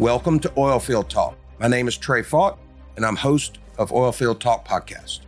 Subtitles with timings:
[0.00, 1.38] Welcome to Oilfield Talk.
[1.60, 2.58] My name is Trae Faught,
[2.96, 5.20] and I'm host of Oilfield Talk Podcast.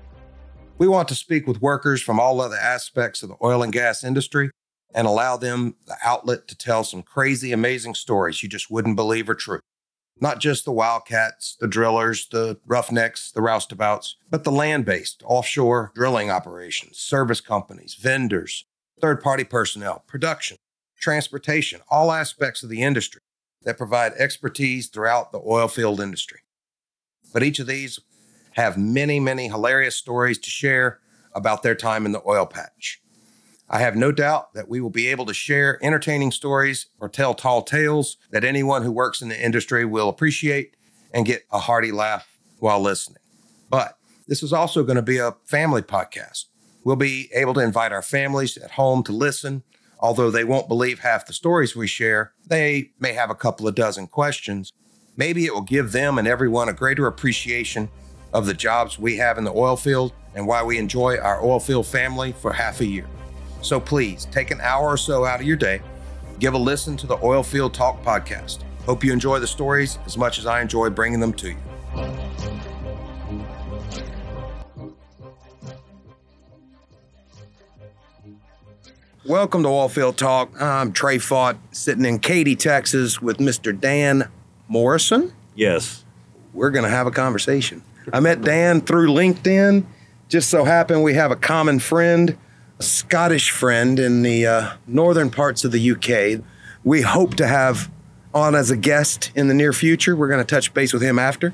[0.78, 4.02] We want to speak with workers from all other aspects of the oil and gas
[4.02, 4.50] industry
[4.92, 9.30] and allow them the outlet to tell some crazy, amazing stories you just wouldn't believe
[9.30, 9.60] are true.
[10.20, 15.92] Not just the wildcats, the drillers, the roughnecks, the roustabouts, but the land based offshore
[15.94, 18.64] drilling operations, service companies, vendors,
[19.00, 20.56] third party personnel, production,
[20.98, 23.20] transportation, all aspects of the industry
[23.66, 26.40] that provide expertise throughout the oil field industry.
[27.34, 27.98] But each of these
[28.52, 31.00] have many, many hilarious stories to share
[31.34, 33.02] about their time in the oil patch.
[33.68, 37.34] I have no doubt that we will be able to share entertaining stories or tell
[37.34, 40.76] tall tales that anyone who works in the industry will appreciate
[41.12, 43.18] and get a hearty laugh while listening.
[43.68, 46.44] But this is also going to be a family podcast.
[46.84, 49.64] We'll be able to invite our families at home to listen.
[49.98, 53.74] Although they won't believe half the stories we share, they may have a couple of
[53.74, 54.72] dozen questions.
[55.16, 57.88] Maybe it will give them and everyone a greater appreciation
[58.32, 61.58] of the jobs we have in the oil field and why we enjoy our oil
[61.58, 63.06] field family for half a year.
[63.62, 65.80] So please take an hour or so out of your day,
[66.38, 68.58] give a listen to the Oil Field Talk podcast.
[68.84, 71.56] Hope you enjoy the stories as much as I enjoy bringing them to you.
[79.28, 80.52] Welcome to Oilfield Talk.
[80.62, 83.76] I'm Trae Faught, sitting in Katy, Texas, with Mr.
[83.76, 84.28] Dan
[84.68, 85.32] Morrison.
[85.56, 86.04] Yes.
[86.54, 87.82] We're going to have a conversation.
[88.12, 89.84] I met Dan through LinkedIn.
[90.28, 92.38] Just so happened we have a common friend,
[92.78, 96.44] a Scottish friend in the uh, northern parts of the UK.
[96.84, 97.90] We hope to have
[98.32, 100.14] on as a guest in the near future.
[100.14, 101.52] We're going to touch base with him after.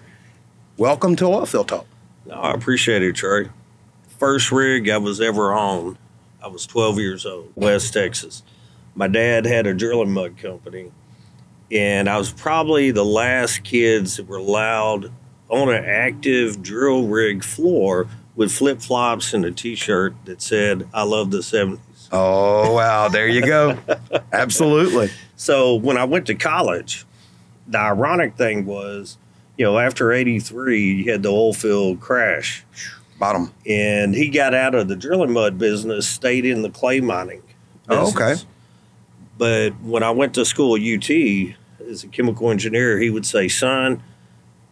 [0.77, 1.87] Welcome to Oilfield Talk.
[2.27, 3.49] No, I appreciate it, Trae.
[4.19, 5.97] First rig I was ever on,
[6.43, 8.43] I was 12 years old, West Texas.
[8.95, 10.91] My dad had a drilling mud company,
[11.71, 15.13] and I was probably the last kids that were allowed
[15.49, 20.89] on an active drill rig floor with flip flops and a t shirt that said,
[20.93, 21.79] I love the 70s.
[22.11, 23.09] Oh, wow.
[23.09, 23.79] There you go.
[24.33, 25.11] Absolutely.
[25.37, 27.05] So when I went to college,
[27.67, 29.17] the ironic thing was,
[29.57, 32.65] you know, after 83, you had the oil field crash.
[33.23, 33.53] Bottom.
[33.65, 37.45] And he got out of the drilling mud business, stayed in the clay mining.
[37.89, 38.35] Oh, okay.
[39.39, 41.09] But when I went to school at UT
[41.89, 44.03] as a chemical engineer, he would say, son,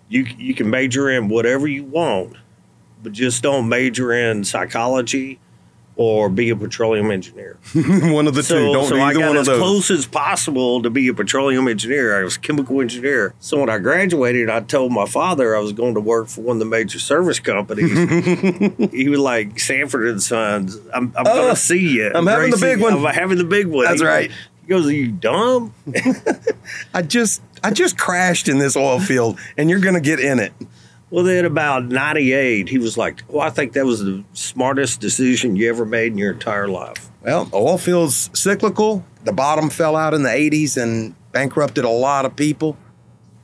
[0.09, 2.35] you, you can major in whatever you want,
[3.01, 5.39] but just don't major in psychology
[5.97, 7.59] or be a petroleum engineer.
[7.75, 8.73] one of the So, two.
[8.73, 12.19] Don't so I got as close as possible to be a petroleum engineer.
[12.19, 13.35] I was a chemical engineer.
[13.41, 16.57] So when I graduated, I told my father I was going to work for one
[16.57, 17.91] of the major service companies.
[18.93, 20.77] he was like Sanford and Sons.
[20.95, 22.11] I'm, I'm Oh, going to see you.
[22.15, 23.85] I'm having the big one." I'm having the big one.
[23.85, 24.31] That's He right.
[24.31, 25.75] goes- He goes, "Are you dumb?"
[26.95, 30.39] I just I just crashed in this oil field and you're going to get in
[30.39, 30.53] it.
[31.11, 35.57] Well, then about 98, he was like, "Well, I think that was the smartest decision
[35.57, 39.05] you ever made in your entire life." Well, oil feels cyclical.
[39.25, 42.77] The bottom fell out in the 80s and bankrupted a lot of people,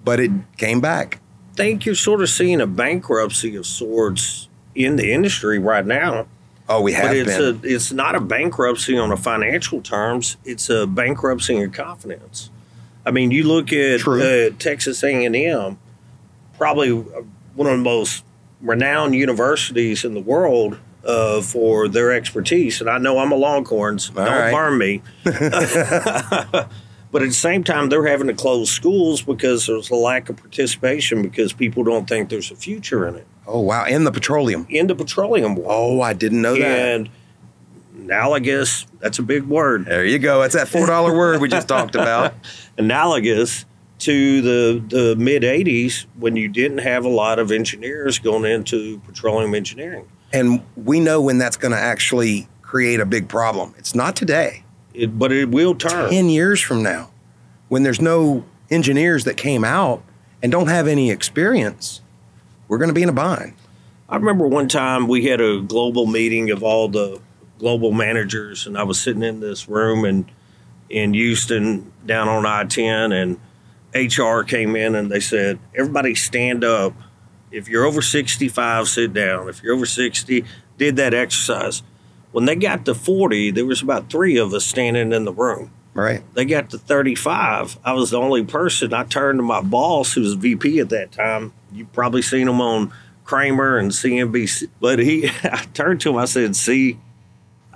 [0.05, 1.21] but it came back.
[1.53, 6.27] I think you're sort of seeing a bankruptcy of sorts in the industry right now.
[6.69, 7.61] Oh, we have but it's been.
[7.63, 10.37] a it's not a bankruptcy on a financial terms.
[10.45, 12.51] It's a bankruptcy in confidence.
[13.05, 15.79] I mean, you look at uh, Texas A and M,
[16.59, 17.05] probably
[17.57, 18.25] one of the most
[18.61, 22.81] renowned universities in the world uh, for their expertise.
[22.81, 24.11] And I know I'm a Longhorns.
[24.11, 24.53] All Don't right.
[24.53, 25.03] burn me.
[25.25, 30.37] but at the same time, they're having to close schools because there's a lack of
[30.37, 33.85] participation because people don't think there's a future in it oh, wow.
[33.87, 34.67] In the petroleum.
[34.69, 35.69] in the petroleum world.
[35.71, 36.63] Oh, I didn't know that.
[36.63, 37.09] And
[37.97, 39.87] analogous, that's a big word.
[39.87, 40.41] There you go.
[40.41, 42.35] That's that $4 word we just talked about.
[42.79, 43.65] Analogous
[43.99, 48.99] to the, the mid 80s when you didn't have a lot of engineers going into
[49.01, 50.07] petroleum engineering.
[50.33, 53.75] And we know when that's going to actually create a big problem.
[53.79, 54.65] It's not today.
[54.93, 56.11] It, but it will turn.
[56.11, 57.11] 10 years from now,
[57.69, 60.03] when there's no engineers that came out
[60.43, 62.01] and don't have any experience,
[62.69, 63.55] we're going to be in a bind.
[64.09, 67.21] I remember one time we had a global meeting of all the
[67.59, 70.31] global managers, and I was sitting in this room in
[70.89, 73.41] in Houston down on I ten, and
[73.97, 76.95] HR came in and they said, "Everybody stand up.
[77.51, 79.49] If you're over sixty five, sit down.
[79.49, 80.45] If you're over sixty,
[80.79, 81.83] did that exercise."
[82.33, 85.71] When they got to forty, there was about three of us standing in the room.
[85.95, 86.23] Right.
[86.35, 87.79] They got to 35.
[87.83, 88.93] I was the only person.
[88.93, 91.55] I turned to my boss, who was VP at that time.
[91.73, 92.93] You've probably seen him on
[93.25, 94.69] Cramer and CNBC.
[94.79, 96.17] But he, I turned to him.
[96.17, 96.99] I said, "See,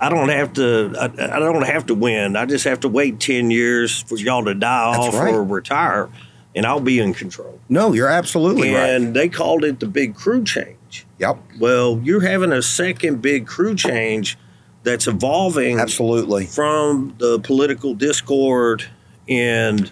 [0.01, 0.93] I don't have to.
[0.99, 2.35] I, I don't have to win.
[2.35, 5.33] I just have to wait 10 years for y'all to die That's off right.
[5.33, 6.09] or retire."
[6.55, 7.59] and I'll be in control.
[7.69, 8.89] No, you're absolutely right.
[8.89, 9.13] and right.
[9.13, 11.05] they called it the big crew change.
[11.19, 14.37] Yep, Well, you're having a second big crew change
[14.83, 16.47] that's evolving absolutely.
[16.47, 18.83] from the political discord
[19.29, 19.91] and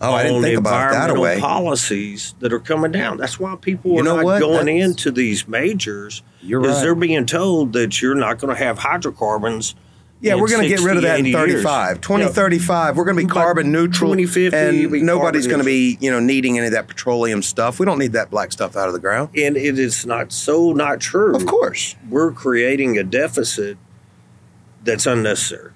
[0.00, 3.16] Oh, I didn't think about that environmental policies that are coming down.
[3.16, 4.40] That's why people You are not what?
[4.40, 6.22] going That's- into these majors.
[6.42, 6.80] You're right.
[6.82, 9.74] they're being told that you're not going to have hydrocarbons.
[10.20, 11.62] Yeah, we're going to get rid of that in 80 years.
[11.62, 11.96] 35.
[11.96, 12.00] Yeah.
[12.00, 14.12] 2035, we're going to be carbon neutral.
[14.14, 17.78] 2050, and nobody's going to be, you know, needing any of that petroleum stuff.
[17.78, 19.30] We don't need that black stuff out of the ground.
[19.36, 21.34] And it is not so not true.
[21.34, 21.96] Of course.
[22.08, 23.76] We're creating a deficit
[24.84, 25.72] that's unnecessary.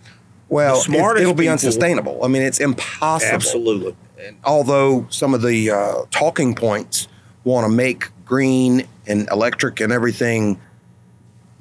[0.49, 2.25] Well, it'll be people- unsustainable.
[2.25, 3.35] I mean, it's impossible.
[3.35, 3.97] Absolutely.
[4.21, 7.09] And although some of the uh, talking points
[7.45, 10.61] want to make green and electric and everything,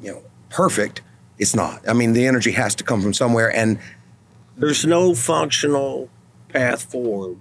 [0.02, 1.02] you know, perfect,
[1.38, 1.88] it's not.
[1.88, 3.80] I mean, the energy has to come from somewhere, and
[4.58, 6.10] There's no functional
[6.50, 7.38] path forward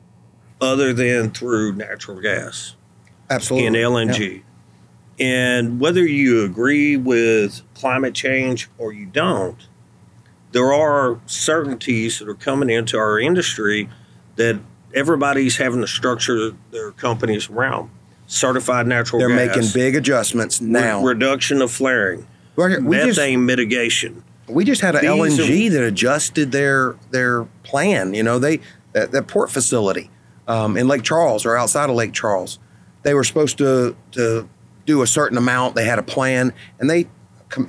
[0.60, 2.74] other than through natural gas.
[3.30, 4.42] absolutely and LNG.
[5.20, 9.66] And whether you agree with climate change or you don't,
[10.52, 13.88] there are certainties that are coming into our industry
[14.36, 14.60] that
[14.94, 17.90] everybody's having to structure their companies around.
[18.26, 21.02] Certified natural They're gas, making big adjustments re- now.
[21.02, 22.26] reduction of flaring,
[22.56, 24.22] We're- we just methane mitigation.
[24.48, 28.12] we just had an These LNG are- that adjusted their their plan.
[28.14, 28.60] You know, they
[28.92, 30.10] that, that port facility
[30.46, 32.58] um, in Lake Charles or outside of Lake Charles,
[33.02, 34.46] they were supposed to to
[34.84, 35.74] do a certain amount.
[35.74, 37.06] They had a plan, and they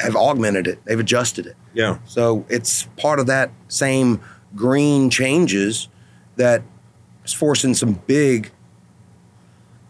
[0.02, 0.80] have augmented it.
[0.86, 1.56] They've adjusted it.
[1.74, 2.00] Yeah.
[2.06, 4.20] So it's part of that same
[4.58, 5.88] green changes
[6.36, 6.64] that
[7.30, 8.52] is forcing some big.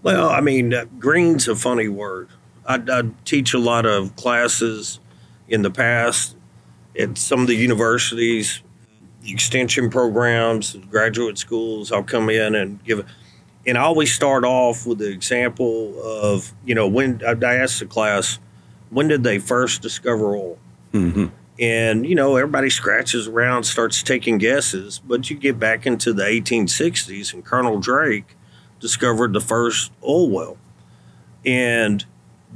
[0.04, 2.30] Well, I mean, uh, green's a funny word.
[2.66, 5.00] I, I teach a lot of classes
[5.48, 6.36] in the past
[6.98, 8.62] at some of the universities,
[9.26, 11.92] extension programs, graduate schools.
[11.92, 13.06] I'll come in and give,
[13.66, 17.86] and I always start off with the example of, you know, when I ask the
[17.86, 18.40] class,
[18.90, 20.58] when did they first discover oil?
[21.60, 26.24] And, you know, everybody scratches around, starts taking guesses, but you get back into the
[26.24, 28.38] 1860s, and Colonel Drake
[28.80, 30.58] discovered the first oil well.
[31.46, 32.06] And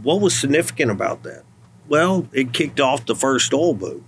[0.01, 1.43] what was significant about that?
[1.89, 4.05] Well, it kicked off the first oil boom.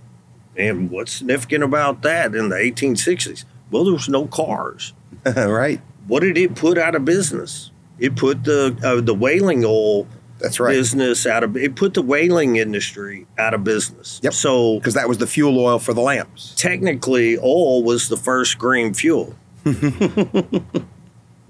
[0.56, 3.44] And what's significant about that in the 1860s?
[3.70, 4.94] Well, there was no cars.
[5.36, 5.80] right.
[6.06, 7.70] What did it put out of business?
[7.98, 10.06] It put the uh, the whaling oil
[10.38, 10.72] That's right.
[10.72, 14.20] business out of it put the whaling industry out of business.
[14.22, 14.32] Yep.
[14.34, 16.52] So Because that was the fuel oil for the lamps.
[16.56, 19.34] technically oil was the first green fuel.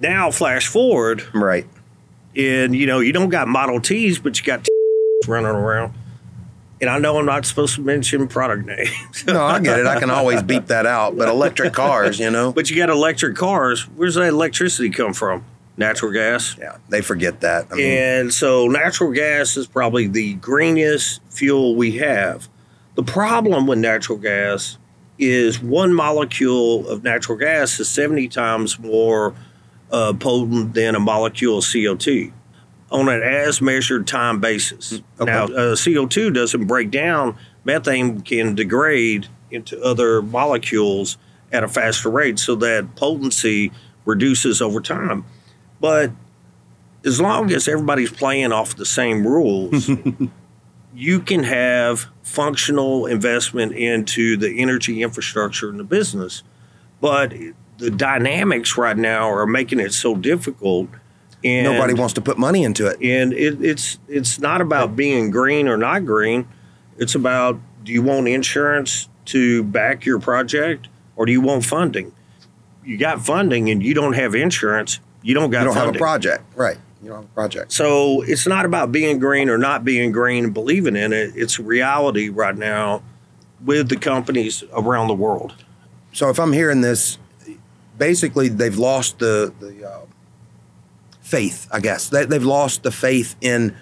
[0.01, 1.67] now flash forward Right.
[2.35, 4.67] and you know you don't got Model Ts, but you got
[5.27, 5.95] running around.
[6.79, 9.87] And I know I'm not supposed to mention product names, No, I get it.
[9.87, 11.17] I can always beep that out.
[11.17, 12.53] But electric cars, you know.
[12.55, 13.85] but you got electric cars.
[13.97, 15.43] Where's that electricity come from?
[15.77, 16.57] Natural gas.
[16.59, 17.67] Yeah, they forget that.
[17.71, 22.49] I mean, And so natural gas is probably the greenest fuel we have.
[22.95, 24.79] The problem with natural gas
[25.19, 29.35] is one molecule of natural gas is 70 times more
[29.91, 32.33] uh, potent than a molecule of CO2
[32.91, 35.01] on an as measured time basis.
[35.21, 35.31] okay.
[35.31, 41.19] Now, uh, CO2 doesn't break down, methane can degrade into other molecules
[41.53, 43.73] at a faster rate, so that potency
[44.05, 45.25] reduces over time.
[45.81, 46.11] But
[47.05, 49.89] as long as everybody's playing off the same rules,
[50.95, 56.43] you can have functional investment into the energy infrastructure and the business.
[57.01, 57.33] But
[57.79, 60.89] the dynamics right now are making it so difficult.
[61.45, 63.01] And nobody wants to put money into it.
[63.03, 66.49] and it, it's it's not about being green or not green.
[66.99, 72.13] It's about do you want insurance to back your project or do you want funding?
[72.85, 74.99] You got funding and you don't have insurance.
[75.27, 75.95] You don't got You don't funding.
[75.95, 76.77] have a project, right?
[77.03, 77.73] You don't have a project.
[77.73, 81.33] So it's not about being green or not being green and believing in it.
[81.35, 83.03] It's reality right now
[83.65, 85.65] with the companies around the world.
[86.13, 87.19] So if I'm hearing this,
[87.99, 90.01] basically they've lost the the uh,
[91.23, 91.67] faith.
[91.73, 93.77] I guess they, they've lost the faith in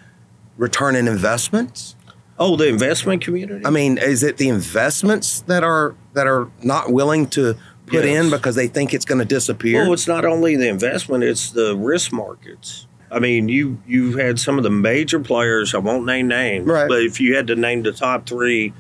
[0.57, 1.95] return in investments.
[2.39, 3.67] Oh, the investment community.
[3.67, 8.25] I mean, is it the investments that are that are not willing to put Yes.
[8.25, 9.83] in because they think it's going to disappear?
[9.83, 12.87] Well, it's not only the investment; it's the risk markets.
[13.11, 15.75] I mean, you you've had some of the major players.
[15.75, 16.89] I won't name names, Right.
[16.89, 18.73] but if you had to name the top three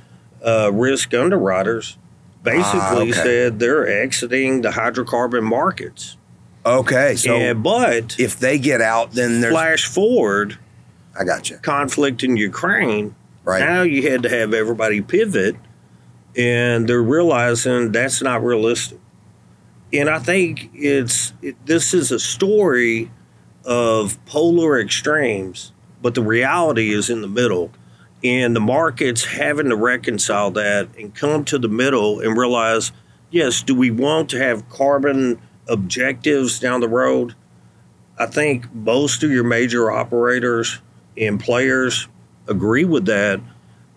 [0.44, 1.96] uh, risk underwriters,
[2.42, 3.12] basically Ah, okay.
[3.12, 6.16] said they're exiting the hydrocarbon markets.
[6.66, 9.52] okay, so but if they get out, then there's.
[9.52, 10.58] flash forward,
[11.18, 11.56] I got you.
[11.58, 13.14] conflict in Ukraine.
[13.44, 13.60] Right.
[13.60, 15.54] Now you had to have everybody pivot,
[16.36, 18.98] and they're realizing that's not realistic.
[19.92, 23.10] And I think it's it, this is a story
[23.64, 25.72] of polar extremes,
[26.02, 27.70] but the reality is in the middle.
[28.22, 32.90] And the market's having to reconcile that and come to the middle and realize
[33.30, 37.34] yes, do we want to have carbon objectives down the road?
[38.18, 40.80] I think most of your major operators
[41.16, 42.08] and players
[42.46, 43.40] agree with that.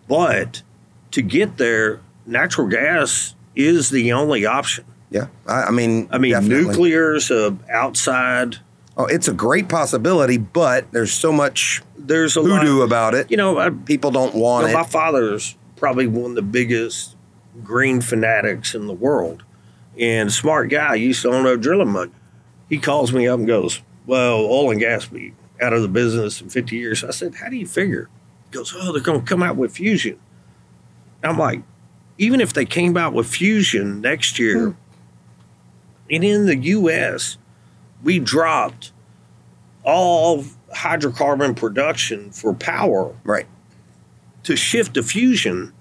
[0.07, 0.63] But
[1.11, 4.85] to get there, natural gas is the only option.
[5.09, 6.65] Yeah, I, I mean, I mean, definitely.
[6.65, 7.31] nuclear's
[7.71, 8.57] outside.
[8.97, 12.83] Oh, it's a great possibility, but there's so much There's a hoodoo lot.
[12.85, 13.29] about it.
[13.31, 14.77] You know, I, People don't want Well, it.
[14.77, 17.15] my father's probably one of the biggest
[17.63, 19.43] green fanatics in the world,
[19.99, 20.95] and smart guy.
[20.95, 22.11] Used to own a drilling mud.
[22.69, 26.41] He calls me up and goes, "Well, oil and gas be out of the business
[26.41, 28.09] in 50 years." I said, "How do you figure?"
[28.51, 30.17] He goes, "Oh, they're going to come out with fusion."
[31.23, 31.61] I'm like,
[32.17, 34.77] even if they came out with fusion next year, hmm.
[36.09, 37.37] and in the U.S.,
[38.03, 38.91] we dropped
[39.83, 40.43] all
[40.75, 43.47] hydrocarbon production for power right.
[44.43, 45.73] to shift to fusion,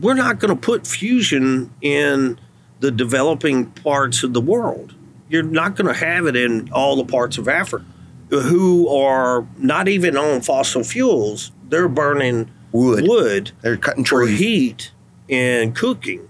[0.00, 2.38] we're not going to put fusion in
[2.80, 4.94] the developing parts of the world.
[5.28, 7.84] You're not going to have it in all the parts of Africa
[8.30, 11.50] who are not even on fossil fuels.
[11.68, 13.04] They're burning Wood.
[13.06, 14.30] wood They're cutting trees.
[14.30, 14.92] for heat
[15.30, 16.28] and cooking.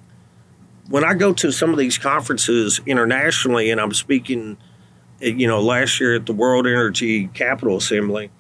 [0.89, 4.59] When I go to some of these conferences internationally, and I'm speaking,
[5.21, 8.31] you know, last year at the World Energy Capital Assembly,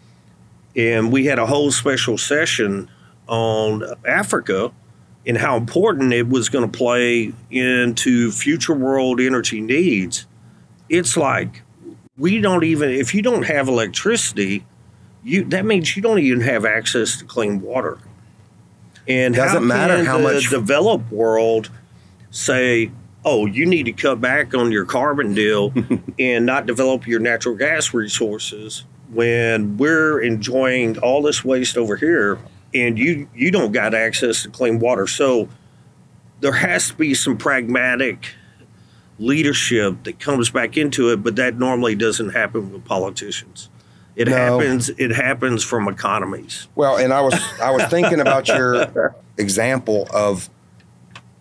[0.76, 2.90] and we had a whole special session
[3.26, 4.72] on Africa
[5.26, 10.26] and how important it was going to play into future world energy needs.
[10.88, 11.62] It's like
[12.16, 14.66] we don't even if you don't have electricity,
[15.22, 17.98] you that means you don't even have access to clean water.
[19.10, 21.70] And Doesn't how matter how the much- developed world
[22.30, 22.92] say,
[23.24, 25.72] "Oh, you need to cut back on your carbon deal
[26.18, 32.38] and not develop your natural gas resources when we're enjoying all this waste over here
[32.72, 35.48] and you you don't got access to clean water." So
[36.40, 38.28] there has to be some pragmatic
[39.18, 43.68] leadership that comes back into it, but that normally doesn't happen with politicians.
[44.16, 44.58] It No.
[44.58, 44.88] happens.
[44.90, 46.68] It happens from economies.
[46.74, 50.50] Well, and I was I was thinking about your example of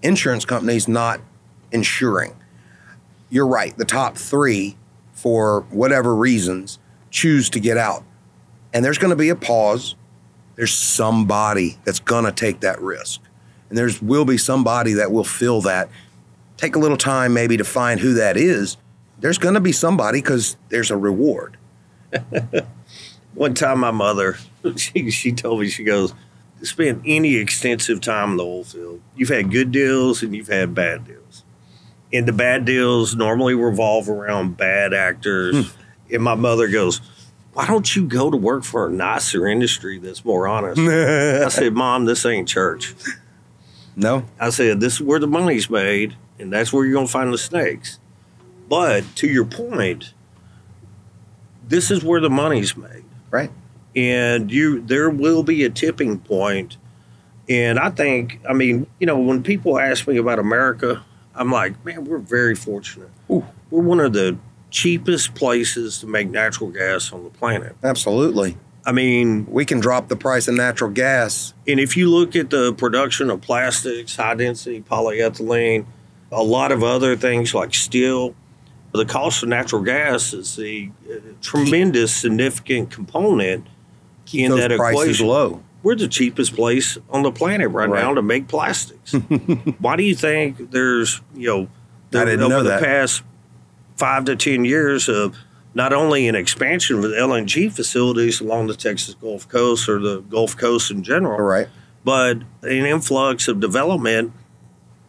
[0.01, 1.19] insurance companies not
[1.71, 2.35] insuring.
[3.29, 3.77] You're right.
[3.77, 4.77] The top three,
[5.13, 6.79] for whatever reasons,
[7.11, 8.03] choose to get out,
[8.73, 9.95] and there's going to be a pause.
[10.55, 13.21] There's somebody that's going to take that risk,
[13.69, 15.89] and there's will be somebody that will fill that.
[16.57, 18.77] Take a little time maybe to find who that is.
[19.19, 21.57] There's going to be somebody because there's a reward.
[23.33, 24.37] One time, my mother,
[24.75, 26.13] she, she told me, she goes,
[26.63, 29.01] spend any extensive time in the oil field.
[29.15, 31.43] You've had good deals and you've had bad deals.
[32.11, 35.67] And the bad deals normally revolve around bad actors.
[35.67, 35.81] Hmm.
[36.13, 37.01] And my mother goes,
[37.53, 40.79] why don't you go to work for a nicer industry that's more honest?
[40.79, 42.93] I said, Mom, this ain't church.
[43.95, 47.11] No, I said, this is where the money's made, and that's where you're going to
[47.11, 47.99] find the snakes.
[48.69, 50.13] But to your point,
[51.69, 53.05] this is where the money's made.
[53.31, 53.51] right?
[53.95, 56.77] And you there will be a tipping point.
[57.47, 61.83] And I think, I mean, you know, when people ask me about America, I'm like,
[61.83, 63.09] man, we're very fortunate.
[63.31, 63.45] Ooh.
[63.71, 64.37] We're one of the
[64.69, 67.75] cheapest places to make natural gas on the planet.
[67.83, 68.55] Absolutely.
[68.85, 71.53] I mean, we can drop the price of natural gas.
[71.67, 75.85] And if you look at the production of plastics, high density polyethylene,
[76.31, 78.35] a lot of other things like steel,
[78.93, 80.91] the cost of natural gas is a
[81.41, 83.67] tremendous, significant component
[84.25, 85.27] Keep in that equation.
[85.27, 85.63] low.
[85.81, 88.01] We're the cheapest place on the planet right, Right.
[88.03, 89.13] now to make plastics.
[89.79, 91.67] Why do you think there's, you know,
[92.11, 92.83] didn't over the that.
[92.83, 93.23] past
[93.95, 95.35] five to 10 years of
[95.73, 100.19] not only an expansion of the LNG facilities along the Texas Gulf Coast or the
[100.21, 101.67] Gulf Coast in general, All right.
[102.03, 104.33] but an influx of development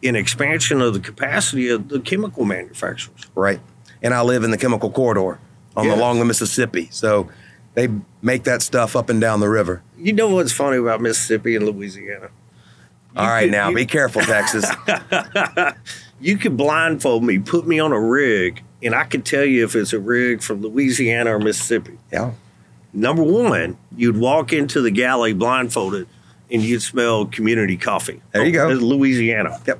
[0.02, 3.26] in expansion of the capacity of the chemical manufacturers.
[3.34, 3.60] Right.
[4.02, 5.38] And I live in the chemical corridor
[5.76, 6.88] on the along the Mississippi.
[6.90, 7.28] So
[7.75, 7.88] they
[8.23, 9.83] make that stuff up and down the river.
[9.99, 12.28] You know what's funny about Mississippi and Louisiana?
[13.16, 14.64] All right, could- now you- be careful, Texas.
[16.23, 19.75] You could blindfold me, put me on a rig, and I could tell you if
[19.75, 21.99] it's a rig from Louisiana or Mississippi.
[22.12, 22.33] yeah.
[22.92, 26.07] Number one, you'd walk into the galley blindfolded
[26.50, 28.21] and you'd smell community coffee.
[28.33, 28.75] There you Oh, go.
[28.75, 29.59] it's Louisiana.
[29.66, 29.78] Yep.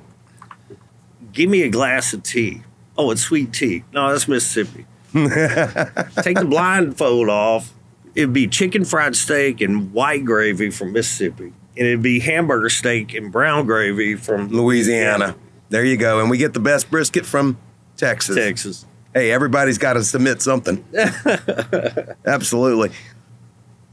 [1.33, 2.63] Give me a glass of tea.
[3.01, 3.83] Oh, it's sweet tea.
[3.91, 4.85] No, that's Mississippi.
[5.13, 7.73] Take the blindfold off.
[8.13, 11.45] It'd be chicken fried steak and white gravy from Mississippi.
[11.45, 15.35] And it'd be hamburger steak and brown gravy from Louisiana.
[15.69, 16.19] There you go.
[16.19, 17.57] And we get the best brisket from
[17.97, 18.35] Texas.
[18.35, 18.85] Texas.
[19.15, 20.85] Hey, everybody's got to submit something.
[22.27, 22.91] Absolutely.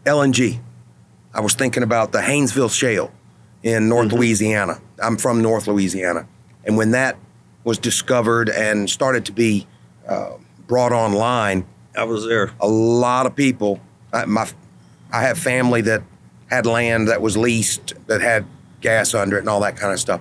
[0.04, 0.60] LNG.
[1.32, 3.10] I was thinking about the Haynesville Shale
[3.62, 4.18] in North mm-hmm.
[4.18, 4.82] Louisiana.
[5.02, 6.28] I'm from North Louisiana.
[6.64, 7.16] And when that
[7.64, 9.66] was discovered and started to be
[10.08, 10.32] uh,
[10.66, 12.52] brought online, I was there.
[12.60, 13.80] a lot of people,
[14.12, 14.48] I, my,
[15.12, 16.02] I have family that
[16.48, 18.46] had land that was leased that had
[18.80, 20.20] gas under it and all that kind of stuff.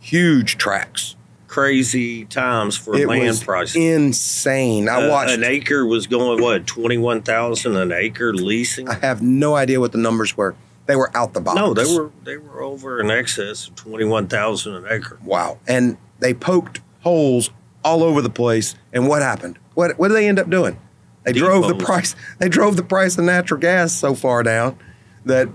[0.00, 1.14] Huge tracks.
[1.46, 3.76] Crazy times for it land was prices.
[3.76, 4.88] insane.
[4.88, 5.32] I Uh, watched.
[5.34, 8.88] an acre was going what twenty one thousand an acre leasing.
[8.88, 10.54] I have no idea what the numbers were.
[10.86, 11.56] They were out the box.
[11.56, 15.18] No, they were they were over in excess of twenty one thousand an acre.
[15.24, 15.58] Wow.
[15.66, 17.50] And they poked holes
[17.84, 18.74] all over the place.
[18.92, 19.58] And what happened?
[19.74, 20.78] What what did they end up doing?
[21.24, 24.78] They drove the price they drove the price of natural gas so far down
[25.24, 25.48] that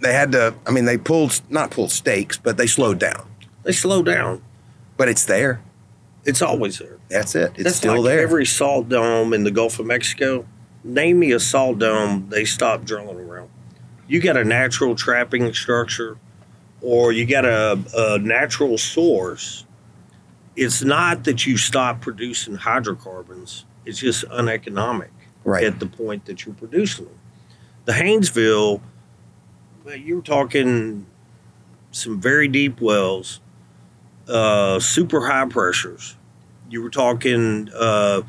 [0.00, 3.28] they had to I mean they pulled not pulled stakes, but they slowed down.
[3.62, 4.42] They slowed down.
[4.96, 5.62] But it's there.
[6.24, 6.98] It's always there.
[7.08, 7.52] That's it.
[7.54, 8.20] It's That's still like there.
[8.20, 10.46] Every salt dome in the Gulf of Mexico.
[10.84, 13.50] Name me a salt dome they stopped drilling around.
[14.06, 16.18] You got a natural trapping structure,
[16.82, 19.64] or you got a, a natural source.
[20.56, 23.64] It's not that you stop producing hydrocarbons.
[23.86, 25.10] It's just uneconomic
[25.44, 25.64] right.
[25.64, 27.18] at the point that you're producing them.
[27.86, 28.80] The Haynesville,
[29.84, 31.06] well, you're talking
[31.92, 33.40] some very deep wells,
[34.28, 36.16] uh, super high pressures.
[36.68, 38.22] You were talking uh,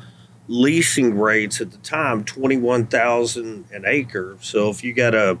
[0.48, 4.36] leasing rates at the time, twenty-one thousand an acre.
[4.40, 5.38] So if you got a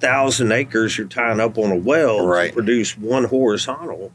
[0.00, 2.48] thousand acres, you're tying up on a well Right.
[2.48, 4.12] to produce one horizontal.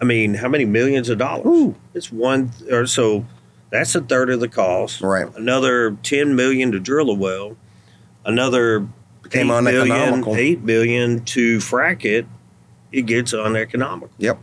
[0.00, 1.46] I mean, how many millions of dollars?
[1.46, 1.74] Ooh.
[1.94, 3.24] It's one, or so
[3.70, 5.26] that's a third of the cost Right.
[5.36, 7.56] another 10 million to drill a well,
[8.24, 8.86] another
[9.22, 10.36] Became 8 million, uneconomical.
[10.36, 12.26] 8 million to frack it,
[12.92, 14.10] it gets uneconomical.
[14.18, 14.38] Yep.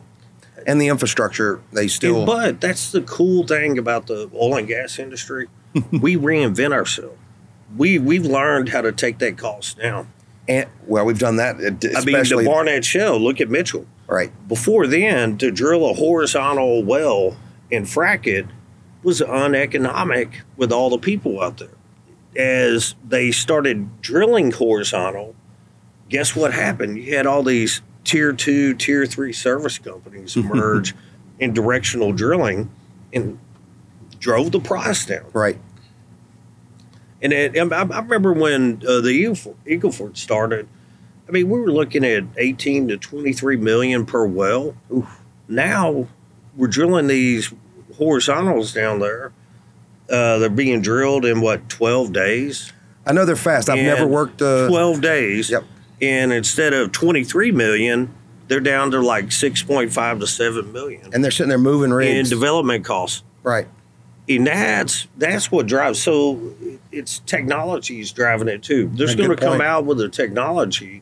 [0.66, 4.68] And the infrastructure, they still And- but that's the cool thing about the oil and
[4.68, 5.48] gas industry.
[5.92, 7.18] we reinvent ourselves.
[7.76, 10.08] We we've learned how to take that cost down.
[10.48, 11.60] and well, we've done that I
[12.06, 13.20] mean, the Barnett Shale.
[13.20, 13.86] Look at Mitchell.
[14.14, 14.48] Right.
[14.48, 17.36] Before then, to drill a horizontal well
[17.72, 18.46] and frack it
[19.02, 21.70] was uneconomic with all the people out there.
[22.36, 25.36] As they started drilling horizontal,
[26.10, 26.98] guess what happened?
[26.98, 30.96] You had all these tier two, tier three service companies emerge
[31.40, 32.70] in directional drilling
[33.12, 33.40] and
[34.20, 35.26] drove the price down.
[35.34, 35.60] Right.
[37.22, 40.68] And it, I, I remember when uh, the Eagle Eagle Ford started.
[41.28, 44.76] I mean, we were looking at 18 to 23 million per well.
[45.48, 46.08] Now
[46.56, 47.54] we're drilling these
[47.98, 49.32] horizontals down there.
[50.10, 52.74] Uh, they're being drilled in what 12 days.
[53.06, 53.70] I know they're fast.
[53.70, 55.50] I've never worked uh 12 days.
[55.50, 55.64] Yep.
[56.02, 58.14] And instead of 23 million,
[58.48, 62.30] they're down to like 6.5 to 7 million and they're sitting there moving in rigs.
[62.30, 63.24] development costs.
[63.44, 63.68] right.
[64.30, 66.02] And that's that's what drives.
[66.02, 66.54] So
[66.94, 68.90] it's technology is driving it too.
[68.94, 71.02] There's going to come out with a technology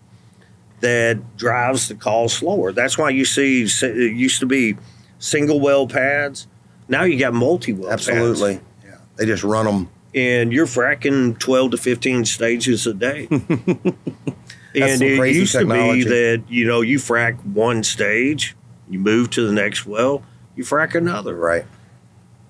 [0.82, 2.72] that drives the call slower.
[2.72, 4.78] That's why you see it used to be
[5.20, 6.48] single well pads.
[6.88, 8.60] Now you got multi well Absolutely.
[8.84, 8.98] Yeah.
[9.16, 9.90] They just run them.
[10.14, 13.28] and you're fracking 12 to 15 stages a day.
[13.32, 16.04] and some it crazy used technology.
[16.04, 18.56] to be that you know you frack one stage,
[18.90, 20.24] you move to the next well,
[20.56, 21.66] you frack another Right.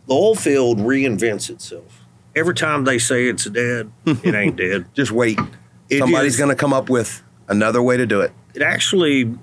[0.07, 1.99] the oil field reinvents itself.
[2.35, 4.85] Every time they say it's dead, it ain't dead.
[4.93, 5.37] Just wait.
[5.89, 8.31] It Somebody's going to come up with another way to do it.
[8.55, 9.37] It actually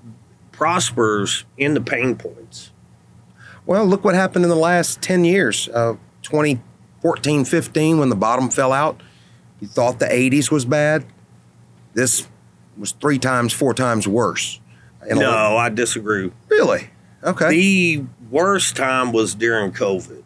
[0.53, 2.73] prospers in the pain points.
[3.66, 5.68] Well, look what happened in the last 10 years.
[5.68, 9.01] Uh, 2014, 15, when the bottom fell out,
[9.61, 11.05] you thought the 80s was bad.
[11.94, 12.27] This
[12.77, 14.61] was three times, four times worse.
[15.09, 16.33] No, I disagree.
[16.49, 16.90] really?
[17.23, 17.49] Okay.
[17.51, 20.23] The worst time was during COVID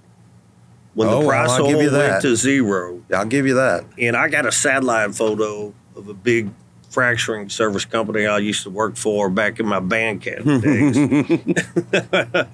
[0.95, 2.11] when Oh, the well, price of give oil you that.
[2.11, 3.03] went to zero.
[3.15, 3.85] I'll give you that.
[3.99, 6.51] And I got a satellite photo of a big
[6.93, 10.97] fracturing service company I used to work for back in my band camp days.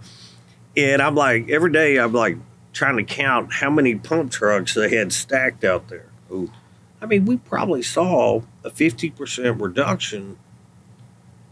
[0.76, 2.36] and I'm like, every day I'm like
[2.72, 6.06] trying to count how many pump trucks they had stacked out there.
[6.30, 6.50] Ooh.
[7.00, 10.38] I mean, we probably saw a 50% reduction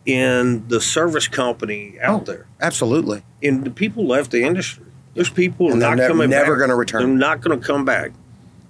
[0.05, 2.25] in the service company out Oh.
[2.25, 2.47] there.
[2.61, 3.23] Absolutely.
[3.43, 4.85] And the people left the industry.
[5.15, 6.59] There's people And not nev- coming never back.
[6.59, 7.01] going to return.
[7.03, 8.13] They're not going to come back.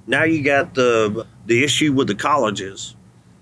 [0.06, 2.94] Now you got the the issue with the colleges.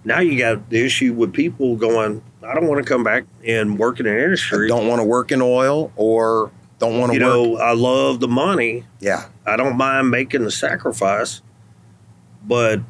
[0.05, 3.79] Now you got the issue with people going, I don't want to come back and
[3.79, 4.67] work in an industry.
[4.67, 7.35] I Don't want to work in oil or don't want to you work.
[7.35, 8.85] know, I love the money.
[9.01, 9.27] yeah.
[9.47, 11.43] I don't mind making the sacrifice,
[12.47, 12.81] but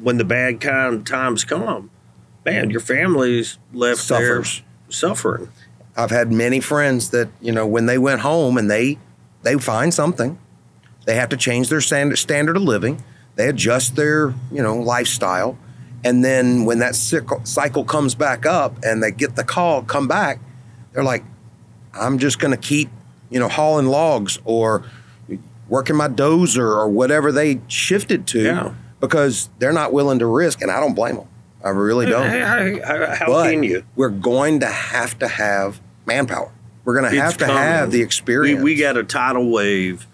[0.00, 1.90] when the bad kind times come,
[2.44, 4.58] man, your family's left Suffers.
[4.60, 5.48] there suffering.
[5.96, 8.98] I've had many friends that, you know, when they went home and they
[9.42, 10.38] they find something.
[11.06, 13.02] They have to change their standard standard of living.
[13.36, 15.56] They adjust their you know lifestyle,
[16.06, 20.06] and then when that cycle, cycle comes back up and they get the call, come
[20.08, 20.38] back,
[20.92, 21.24] they're like,
[21.92, 22.88] I'm just going to keep
[23.30, 24.84] you know hauling logs or
[25.68, 28.74] working my dozer or whatever they shifted to Yeah.
[29.00, 31.26] because they're not willing to risk, and I don't blame them.
[31.64, 32.26] I really don't.
[32.30, 33.82] How, how- how But can you?
[33.96, 36.52] We're going to have to have manpower.
[36.84, 37.62] We're going to It's have to coming.
[37.62, 38.62] have the We, experience.
[38.62, 40.06] we got a tidal wave.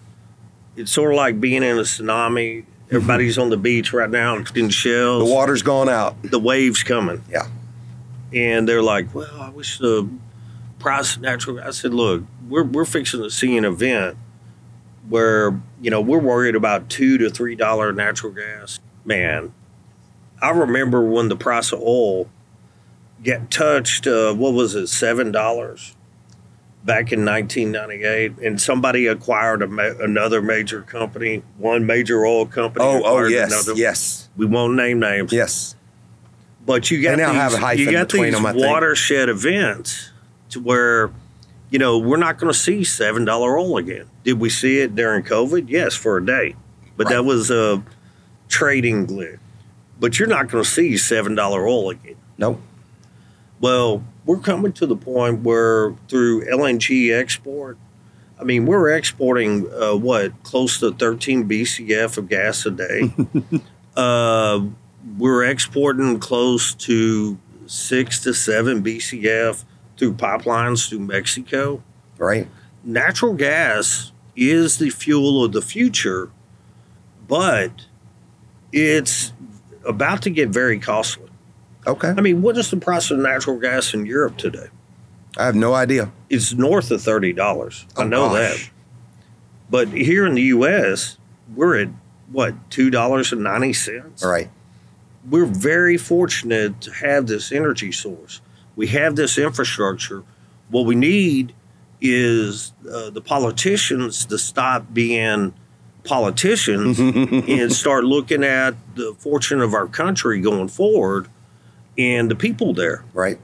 [0.75, 2.65] It's sort of like being in a tsunami.
[2.93, 5.27] Everybody's on the beach right now in shells.
[5.27, 6.21] the water's gone out.
[6.23, 7.23] the waves coming.
[7.29, 7.47] Yeah.
[8.33, 10.07] And they're like, well, I wish the
[10.79, 11.57] price of natural.
[11.57, 14.17] Gas I said, look, we're we're fixing to see an event
[15.09, 18.79] where you know we're worried about two to three dollar natural gas.
[19.05, 19.53] Man,
[20.41, 22.29] I remember when the price of oil
[23.21, 24.07] get touched.
[24.07, 25.95] Uh, what was it, seven dollars?
[26.85, 32.83] Back in 1998, and somebody acquired a ma- another major company, one major oil company.
[32.85, 33.79] Oh, oh yes, another.
[33.79, 35.31] yes, We won't name names.
[35.31, 35.75] yes.
[36.65, 38.65] But you got these, have a hyphen you got these them, I think.
[38.65, 40.11] watershed events
[40.49, 41.11] to where,
[41.69, 44.05] you know, we're not going to see seven dollar oil again.
[44.25, 45.65] Did we see it during COVID?
[45.69, 46.55] Yes, for a day,
[46.97, 47.15] but Right.
[47.15, 47.81] that was a
[48.49, 49.39] trading glitch.
[50.01, 52.15] But you're not going to see seven dollar oil again.
[52.37, 52.61] Nope.
[53.61, 57.77] Well, we're coming to the point where through LNG export,
[58.39, 63.13] I mean, we're exporting uh, what close to 13 BCF of gas a day.
[63.95, 64.61] uh,
[65.17, 69.63] we're exporting close to six to seven BCF
[69.97, 71.83] through pipelines through Mexico.
[72.17, 72.47] Right.
[72.83, 76.31] Natural gas is the fuel of the future,
[77.27, 77.85] but
[78.71, 79.33] it's
[79.85, 81.29] about to get very costly.
[81.85, 82.09] Okay.
[82.09, 84.67] I mean, what is the price of natural gas in Europe today?
[85.37, 86.11] I have no idea.
[86.29, 87.85] It's north of thirty dollars.
[87.97, 88.35] I Oh, know gosh.
[88.65, 88.69] that.
[89.69, 91.17] But here in the U.S.,
[91.55, 91.89] we're at
[92.31, 94.23] what two dollars and ninety cents.
[94.23, 94.49] All right.
[95.29, 98.41] We're very fortunate to have this energy source.
[98.75, 100.23] We have this infrastructure.
[100.69, 101.53] What we need
[102.01, 105.53] is uh, the politicians to stop being
[106.03, 111.27] politicians and start looking at the fortune of our country going forward
[111.97, 113.39] and the people there Right.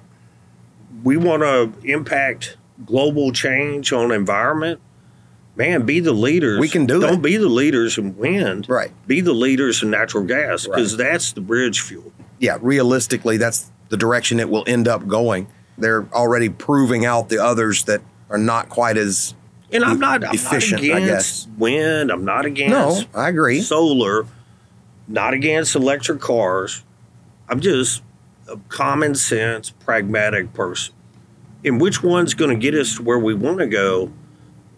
[1.03, 4.79] we want to impact global change on environment,
[5.55, 6.59] man, be the leaders.
[6.59, 7.21] We can do Don't it.
[7.21, 8.67] be the leaders in wind.
[8.69, 8.91] Right.
[9.07, 12.11] Be the leaders in natural gas because that's the bridge fuel.
[12.39, 12.57] Yeah.
[12.61, 15.47] Realistically, that's the direction it will end up going.
[15.77, 19.33] They're already proving out the others that are not quite as.
[19.71, 20.97] And I'm not I'm Efficient, not guess.
[21.03, 22.11] against wind.
[22.11, 22.71] I'm not against.
[23.13, 23.61] No, I agree.
[23.61, 24.25] solar.
[25.07, 26.83] Not against electric cars.
[27.47, 28.01] I'm just
[28.69, 30.93] common sense, pragmatic person.
[31.63, 34.11] And which one's going to get us to where we want to go,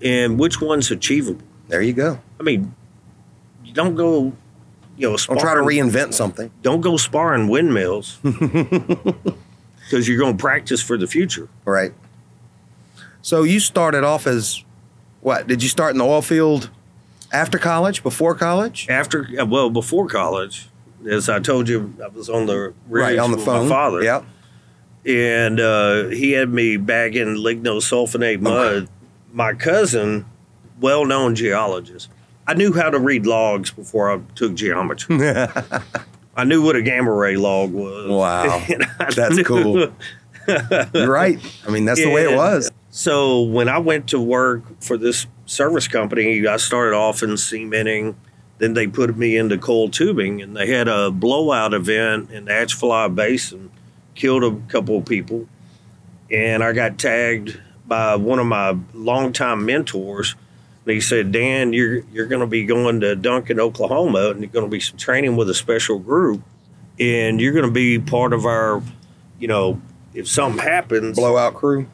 [0.01, 1.43] and which one's achievable.
[1.67, 2.19] There you go.
[2.39, 2.73] I mean,
[3.73, 4.33] don't go,
[4.97, 6.51] you know, Don't try to reinvent something.
[6.61, 11.47] don't go sparring windmills because you're going to practice for the future.
[11.65, 11.93] Right.
[13.21, 14.63] So you started off as
[15.21, 15.45] what?
[15.47, 16.71] Did you start in the oil field
[17.31, 18.87] after college, before college?
[18.89, 20.67] After, uh, well, before college,
[21.09, 23.67] as I told you, I was on the right on the with phone.
[23.67, 24.23] my father, Yeah.
[25.05, 28.87] and uh, he had me bagging lignosulfonate mud.
[29.33, 30.25] My cousin,
[30.79, 32.09] well-known geologist,
[32.47, 35.17] I knew how to read logs before I took geometry.
[36.35, 38.09] I knew what a gamma ray log was.
[38.09, 38.63] Wow.
[39.15, 39.91] That's knew- cool.
[40.93, 41.39] You're right.
[41.67, 42.71] I mean, that's the way it was.
[42.89, 48.15] So when I went to work for this service company, I started off in cementing.
[48.61, 52.51] Then they put me into coil tubing, and they had a blowout event in the
[52.51, 53.71] Atchafalaya Basin,
[54.13, 55.47] killed a couple of people,
[56.29, 60.35] and I got tagged by one of my longtime mentors.
[60.85, 64.51] And he said, "Dan, you're you're going to be going to Duncan, Oklahoma, and you're
[64.51, 66.43] going to be some training with a special group,
[66.99, 68.83] and you're going to be part of our,
[69.39, 69.81] you know."
[70.13, 71.87] If something happens, Blowout crew.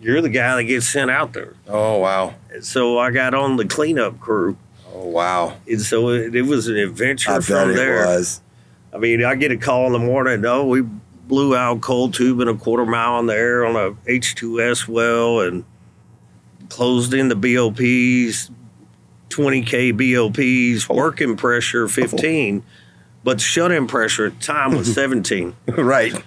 [0.00, 1.54] you're the guy that gets sent out there.
[1.68, 2.34] Oh wow.
[2.62, 4.56] So I got on the cleanup crew.
[5.04, 5.56] Oh wow.
[5.68, 8.06] And so it, it was an adventure I from it there.
[8.06, 8.40] was.
[8.92, 10.44] I mean, I get a call in the morning.
[10.46, 13.90] Oh, we blew out coil tube in a quarter mile in the air on a
[14.10, 15.64] H2S well and
[16.70, 18.50] closed in the BOPs,
[19.28, 22.62] 20K BOPs, working pressure 15.
[23.24, 25.54] But the shut-in pressure at time was 17.
[25.68, 26.12] right.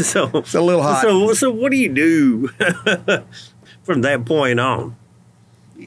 [0.00, 1.02] so It's a little hot.
[1.02, 2.48] So, so what do you do
[3.82, 4.96] from that point on?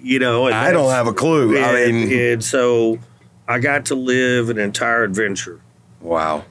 [0.04, 1.58] You know, and I don't have a clue.
[1.58, 3.00] I and- mean, and so
[3.48, 5.62] I got to live an entire adventure
[6.02, 6.44] wow.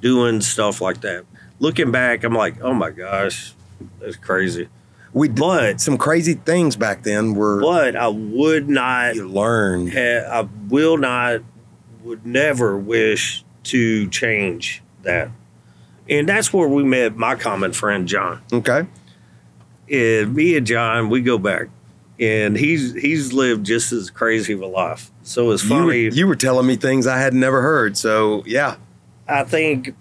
[0.00, 1.24] doing stuff like that.
[1.60, 3.52] Looking back, I'm like, oh my gosh,
[4.00, 4.68] that's crazy.
[5.12, 7.34] We did But some crazy things back then.
[7.34, 9.90] Were but I would not learn.
[9.90, 11.40] ha- I will not
[12.04, 15.30] would never wish to change that.
[16.08, 18.40] And that's where we met my common friend John.
[18.52, 18.86] Okay.
[19.90, 21.68] And me and John, we go back.
[22.20, 25.10] And he's he's lived just as crazy of a life.
[25.22, 26.08] So it's You were, funny.
[26.12, 27.96] you were telling me things I had never heard.
[27.96, 28.76] So yeah,
[29.28, 29.94] I think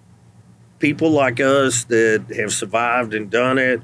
[0.79, 3.81] people like us that have survived and done it,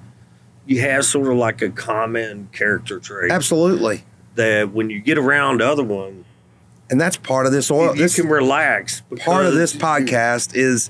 [0.65, 4.03] you have sort of like a common character trait absolutely.
[4.35, 6.25] that when you get around other one,
[6.89, 7.87] And that's part of this oil.
[7.89, 9.01] you, you this can relax.
[9.19, 10.89] part of this podcast is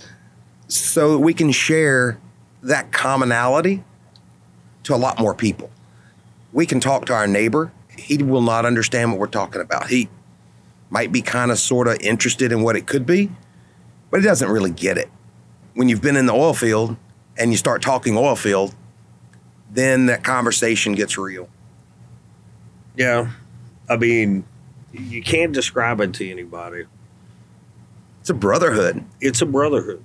[0.70, 2.18] so that we can share
[2.62, 3.84] that commonality
[4.84, 5.70] to a lot more people.
[6.54, 7.74] We can talk to our neighbor.
[7.98, 9.88] He will not understand what we're talking about.
[9.88, 10.08] He
[10.90, 13.32] might be kind of sort of interested in what it could be,
[14.12, 15.10] but he doesn't really get it.
[15.74, 16.96] When you've been in the oil field
[17.38, 18.76] and you start talking oil field,
[19.72, 21.50] then that conversation gets real.
[22.96, 23.32] Yeah.
[23.90, 24.46] I mean,
[24.94, 26.86] you can't describe it to anybody.
[28.22, 29.04] It's a brotherhood.
[29.20, 30.04] It's a brotherhood.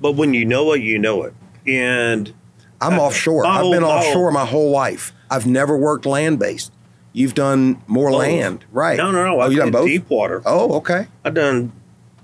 [0.00, 1.34] But when you know it, you know it.
[1.66, 2.32] And
[2.80, 3.46] I'm offshore.
[3.46, 5.12] I've whole- been offshore my whole life.
[5.30, 6.72] I've never worked land based.
[7.12, 8.18] You've done more Both.
[8.20, 8.96] land, right?
[8.96, 9.36] no, no, no.
[9.36, 9.86] Oh, I you done both?
[9.86, 10.42] deep water.
[10.46, 11.08] Oh, okay.
[11.24, 11.72] I've done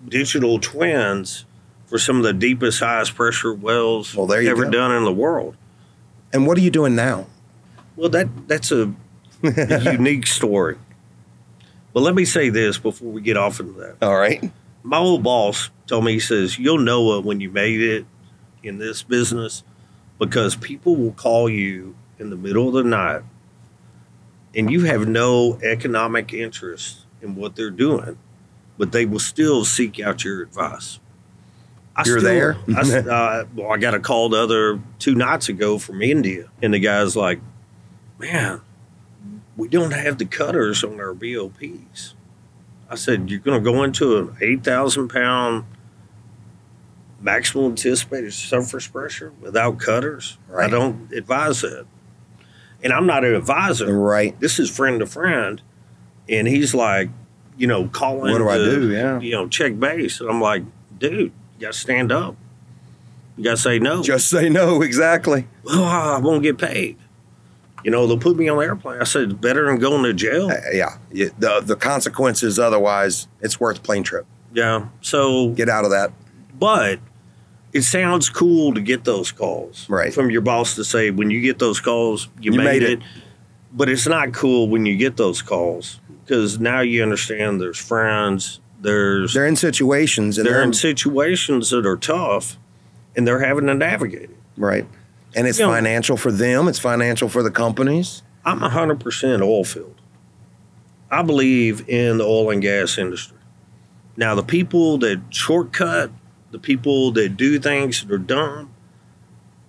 [0.09, 1.45] digital twins
[1.87, 4.71] for some of the deepest, highest pressure wells Well, there you ever go.
[4.71, 5.57] done in the world.
[6.33, 7.27] And what are you doing now?
[7.97, 8.93] Well, that that's a,
[9.43, 10.77] a unique story.
[11.93, 13.97] But let me say this before we get off into that.
[14.03, 14.51] All right.
[14.83, 18.05] My old boss told me, he says, You'll know it when you made it
[18.63, 19.63] in this business
[20.19, 23.23] because people will call you in the middle of the night
[24.55, 28.19] and you have no economic interest in what they're doing,
[28.79, 30.99] but they will still seek out your advice.
[31.95, 32.57] I You're still- there?
[32.75, 36.73] I, uh, well, I got a call the other two nights ago from India, and
[36.75, 37.41] the guy's like,
[38.19, 38.61] "Man,
[39.57, 42.15] we don't have the cutters on our BOPs."
[42.91, 45.65] I said, "You're going to go into an eight thousand pound
[47.27, 50.39] maximum anticipated surface pressure without cutters?
[50.57, 51.85] I don't advise that."
[52.83, 53.93] And I'm not an advisor.
[53.99, 54.39] Right.
[54.41, 55.61] This is friend to friend,
[56.29, 57.11] and he's like,
[57.59, 58.31] you know, calling.
[58.33, 58.91] What do I do?
[58.93, 59.19] Yeah.
[59.21, 60.63] You know, check base, and I'm like,
[60.99, 62.37] dude, you got to stand up.
[63.37, 64.03] You got to say no.
[64.03, 64.83] Just say no.
[64.83, 65.47] Exactly.
[65.65, 66.97] well, I won't get paid.
[67.85, 69.01] You know, they'll put me on the airplane.
[69.01, 70.51] I said, better than going to jail.
[70.51, 70.97] Uh, yeah.
[71.13, 72.59] Yeah, The the consequences.
[72.59, 74.27] Otherwise, it's worth plane trip.
[74.53, 74.89] Yeah.
[75.03, 76.13] So, Get out of that.
[76.59, 76.99] but
[77.73, 80.13] it sounds cool to get those calls Right.
[80.15, 82.91] from your boss to say, when you get those calls, you, You made, made it.
[82.93, 82.99] it.
[83.73, 88.61] But it's not cool when you get those calls because now you understand there's friends,
[88.81, 92.57] there's They're in situations, and they're they're, in situations that are tough,
[93.15, 94.37] and they're having to navigate it.
[94.57, 94.87] right.
[95.35, 96.67] And it's You know- financial for them.
[96.67, 98.23] It's financial for the companies.
[98.47, 99.95] I'm 100% oil field.
[101.11, 103.37] I believe in the oil and gas industry.
[104.17, 106.11] Now, the people that shortcut,
[106.57, 108.71] the people that do things that are dumb,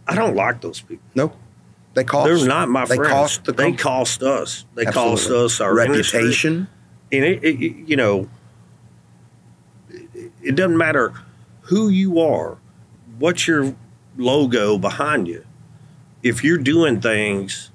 [0.08, 1.04] I don't like those people.
[1.16, 1.34] No,
[1.96, 2.26] they cost.
[2.28, 3.12] They're not my they friends.
[3.12, 4.64] cost the they cost us.
[4.74, 6.20] They cost us our industry.
[6.20, 6.68] reputation.
[7.12, 8.30] and it, it, it- you know
[9.90, 11.14] it, it doesn't matter
[11.64, 12.58] who you are
[13.20, 13.76] what's your
[14.18, 15.44] logo behind you
[16.24, 17.72] if you're doing things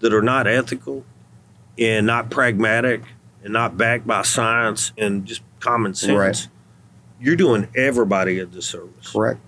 [0.00, 1.04] that are not ethical
[1.78, 3.02] and not pragmatic
[3.42, 6.48] and not backed by science and just common sense Right.
[7.20, 9.40] You're doing everybody a disservice Correct.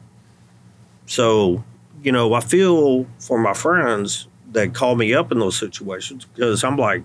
[1.07, 1.65] so,
[2.03, 6.65] you know, I feel for my friends that call me up in those situations because
[6.65, 7.03] I'm like,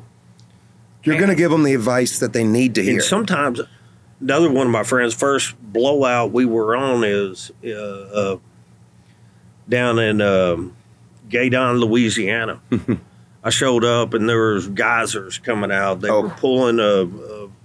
[1.04, 2.94] You're going to give them the advice that they need to hear.
[2.94, 3.60] and sometimes
[4.22, 8.38] another one of my friends' first blowout we were on is uh, uh,
[9.68, 10.76] down in um,
[11.30, 12.62] Gueydan, Louisiana.
[13.44, 16.00] I showed up and there was geysers coming out.
[16.00, 16.22] They Oh.
[16.22, 17.04] were pulling a,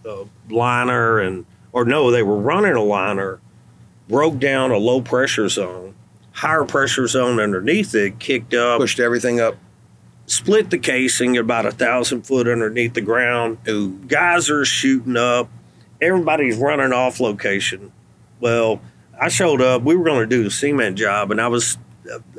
[0.09, 1.47] a, a liner and,
[1.79, 3.39] or no, they were running a liner,
[4.09, 5.95] broke down a low pressure zone,
[6.33, 9.55] higher pressure zone underneath it, kicked up, Pushed everything up.
[10.27, 13.59] split the casing about a thousand foot underneath the ground.
[13.69, 13.93] Ooh.
[14.09, 15.49] Geysers shooting up.
[16.01, 17.93] Everybody's running off location.
[18.41, 18.81] Well,
[19.21, 19.83] I showed up.
[19.83, 21.79] We were going to do the cement job, and I was,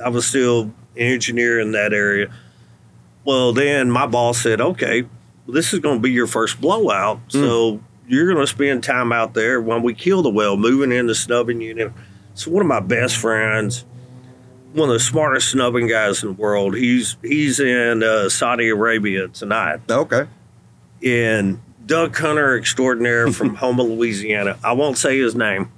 [0.03, 2.29] I was still an engineer in that area.
[3.23, 7.19] Well, then my boss said, "Okay, well, this is going to be your first blowout,
[7.29, 7.83] so hmm.
[8.09, 11.15] You're going to spend time out there when we kill the well, moving in the
[11.15, 11.91] snubbing unit."
[12.33, 13.85] So one of my best friends,
[14.73, 19.27] one of the smartest snubbing guys in the world, he's he's in uh, Saudi Arabia
[19.29, 20.25] tonight, Okay.
[21.03, 24.57] and Doug hunter extraordinaire from Houma, Louisiana.
[24.63, 25.71] I won't say his name,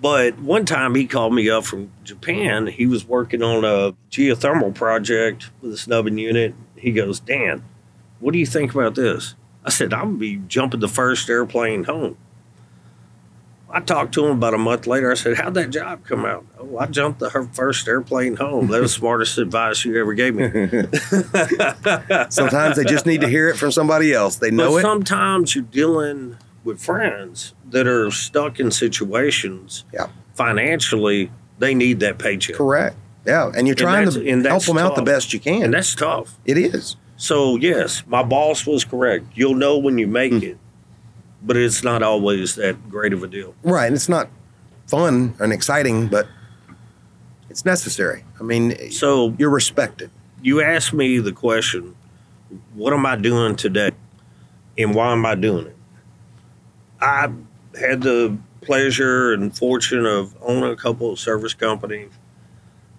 [0.00, 2.66] But one time he called me up from Japan.
[2.66, 6.54] He was working on a geothermal project with a snubbing unit.
[6.76, 7.62] He goes, Dan,
[8.20, 9.34] what do you think about this?
[9.64, 12.16] I said, I'm going to be jumping the first airplane home.
[13.70, 15.10] I talked to him about a month later.
[15.10, 16.46] I said, How'd that job come out?
[16.60, 18.68] Oh, I jumped the her first airplane home.
[18.68, 20.44] That was the smartest advice you ever gave me.
[22.30, 24.36] Sometimes they just need to hear it from somebody else.
[24.36, 24.82] They know but it.
[24.82, 30.06] sometimes you're dealing with friends that are stuck in situations Yeah.
[30.34, 32.56] financially, they need that paycheck.
[32.56, 32.96] Correct.
[33.26, 35.62] Yeah, and you're trying that's- to and help them out the best you can.
[35.64, 36.36] And that's tough.
[36.44, 36.94] it is.
[37.16, 39.26] So, yes, my boss was correct.
[39.34, 40.42] You'll know when you make Hmm.
[40.42, 40.58] it,
[41.42, 43.54] but it's not always that great of a deal.
[43.62, 43.86] Right.
[43.86, 44.28] And it's not
[44.86, 46.26] fun and exciting, but
[47.48, 48.24] it's necessary.
[48.40, 50.10] I mean, So, you're respected.
[50.42, 51.94] you asked me the question,
[52.74, 53.92] what am I doing today?
[54.76, 55.76] And why am I doing it?
[57.00, 57.28] I
[57.78, 62.10] had the pleasure and fortune of owning a couple of service companies,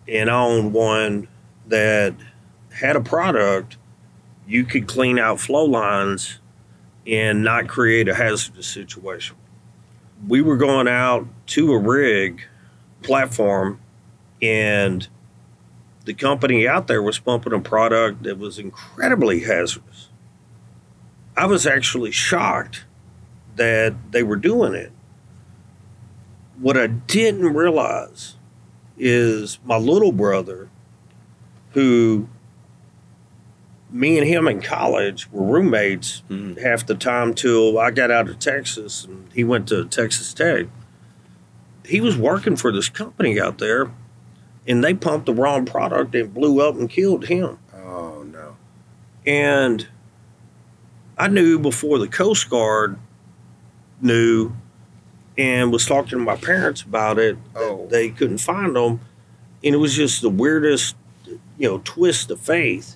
[0.08, 1.28] and I owned one
[1.68, 2.14] that
[2.72, 3.78] had a product
[4.48, 6.40] you could clean out flow lines
[7.08, 9.36] and not create a hazardous situation.
[10.28, 12.42] We were going out to a rig
[13.02, 13.80] platform,
[14.42, 15.08] and
[16.06, 20.10] the company out there was pumping a product that was incredibly hazardous.
[21.38, 22.86] I was actually shocked
[23.56, 24.92] that they were doing it.
[26.60, 28.36] What I didn't realize
[28.98, 30.70] is my little brother,
[31.72, 32.30] who
[33.92, 36.62] me and him in college were roommates Mhm.
[36.62, 40.66] half the time till I got out of Texas and he went to Texas Tech.
[41.86, 43.92] He was working for this company out there
[44.68, 47.60] and they pumped the wrong product and blew up and killed him.
[47.76, 48.58] Oh, no.
[49.26, 49.88] And
[51.18, 52.98] I knew before the Coast Guard
[54.02, 54.52] knew
[55.38, 57.38] and was talking to my parents about it.
[57.56, 57.88] Oh.
[57.90, 59.00] They couldn't find them.
[59.64, 60.96] And it was just the weirdest,
[61.58, 62.96] you know, twist of faith.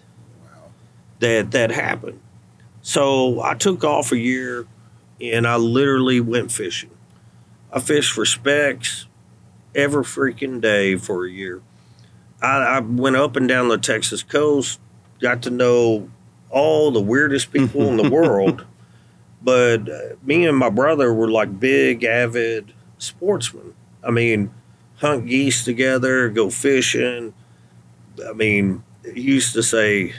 [1.20, 2.20] That that happened.
[2.82, 4.66] So I took off a year
[5.22, 6.92] and I literally went fishing.
[7.72, 9.06] I fished for specks
[9.76, 11.62] every freaking day for a year.
[12.42, 14.80] I, I went up and down the Texas coast,
[15.20, 16.10] got to know
[16.50, 18.66] all the weirdest people in the world.
[19.42, 23.74] But uh, me and my brother were like big, avid sportsmen.
[24.04, 24.52] I mean,
[24.98, 27.34] hunt geese together, go fishing.
[28.28, 30.14] I mean, he used to say,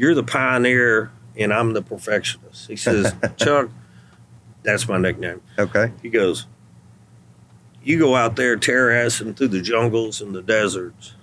[0.00, 2.68] You're the pioneer and I'm the perfectionist.
[2.68, 3.68] He says, Chuck,
[4.62, 5.42] that's my nickname.
[5.58, 5.92] Okay.
[6.00, 6.46] He goes,
[7.82, 11.16] You go out there terracing through the jungles and the deserts.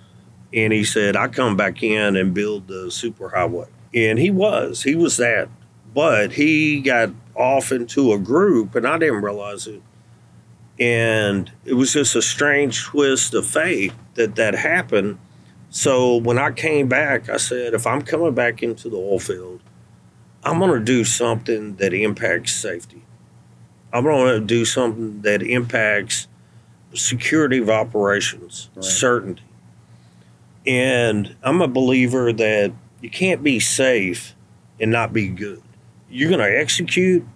[0.54, 3.66] And he said, I come back in and build the superhighway.
[3.92, 5.48] And he was, he was that.
[5.92, 9.82] But he got off into a group and I didn't realize it.
[10.78, 15.18] And it was just a strange twist of fate that that happened.
[15.70, 19.60] So when I came back, I said, if I'm coming back into the oil field,
[20.42, 23.02] I'm going to do something that impacts safety.
[23.92, 26.26] I'm going to do something that impacts
[26.94, 28.84] security of operations, Right.
[28.84, 29.42] certainty.
[30.66, 34.34] And I'm a believer that you can't be safe
[34.80, 35.62] and not be good.
[36.10, 37.26] You're going to execute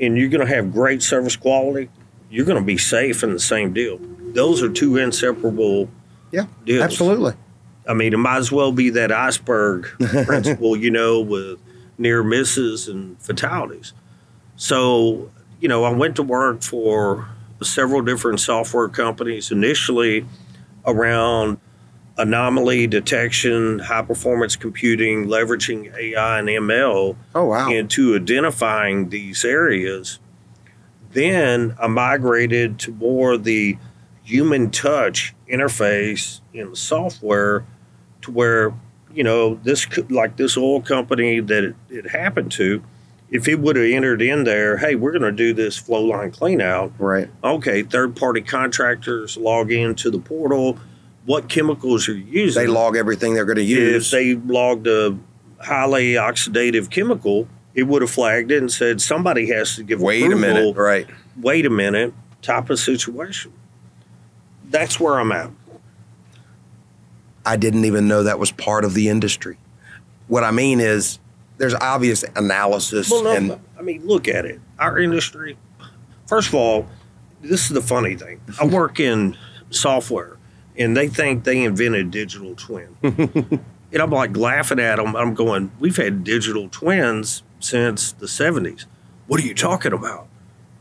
[0.00, 1.88] and you're going to have great service quality.
[2.30, 3.98] You're going to be safe in the same deal.
[4.32, 5.88] Those are two inseparable
[6.30, 6.82] Yeah, deals.
[6.82, 7.34] Absolutely.
[7.88, 9.84] I mean, it might as well be that iceberg
[10.26, 11.58] principle, you know, with
[11.98, 13.92] near misses and fatalities.
[14.56, 17.28] So, you know, I went to work for
[17.62, 20.26] several different software companies initially
[20.86, 21.58] around
[22.16, 27.68] anomaly detection, high performance computing, leveraging AI and ML Oh, wow.
[27.70, 30.18] into identifying these areas.
[31.12, 33.78] Then I migrated to more the
[34.22, 37.64] human touch interface in the software
[38.24, 38.74] to where,
[39.12, 42.82] you know, this could, like this oil company that it, it happened to,
[43.30, 46.30] if it would have entered in there, hey, we're going to do this flow line
[46.30, 46.92] clean out.
[46.98, 47.28] right.
[47.42, 50.78] Okay, third party contractors log into the portal.
[51.24, 52.62] What chemicals are you using?
[52.62, 54.10] They log everything they're going to if use.
[54.10, 55.18] they logged a
[55.58, 60.30] highly oxidative chemical, it would have flagged it and said somebody has to give Wait
[60.30, 60.76] a minute.
[60.76, 61.06] Right.
[61.40, 63.52] Wait a minute, type of situation.
[64.70, 65.50] That's where I'm at.
[67.46, 69.56] I didn't even know that was part of the industry.
[70.28, 71.18] What I mean is,
[71.58, 74.60] there's obvious analysis Well, no, and I mean, look at it.
[74.78, 75.56] Our industry.
[76.26, 76.86] First of all,
[77.42, 78.40] this is the funny thing.
[78.60, 79.36] I work in
[79.70, 80.36] software,
[80.76, 82.96] and they think they invented digital twin.
[83.02, 85.14] and I'm like laughing at them.
[85.14, 88.86] I'm going, we've had digital twins since the 70s.
[89.26, 90.26] What are you talking about?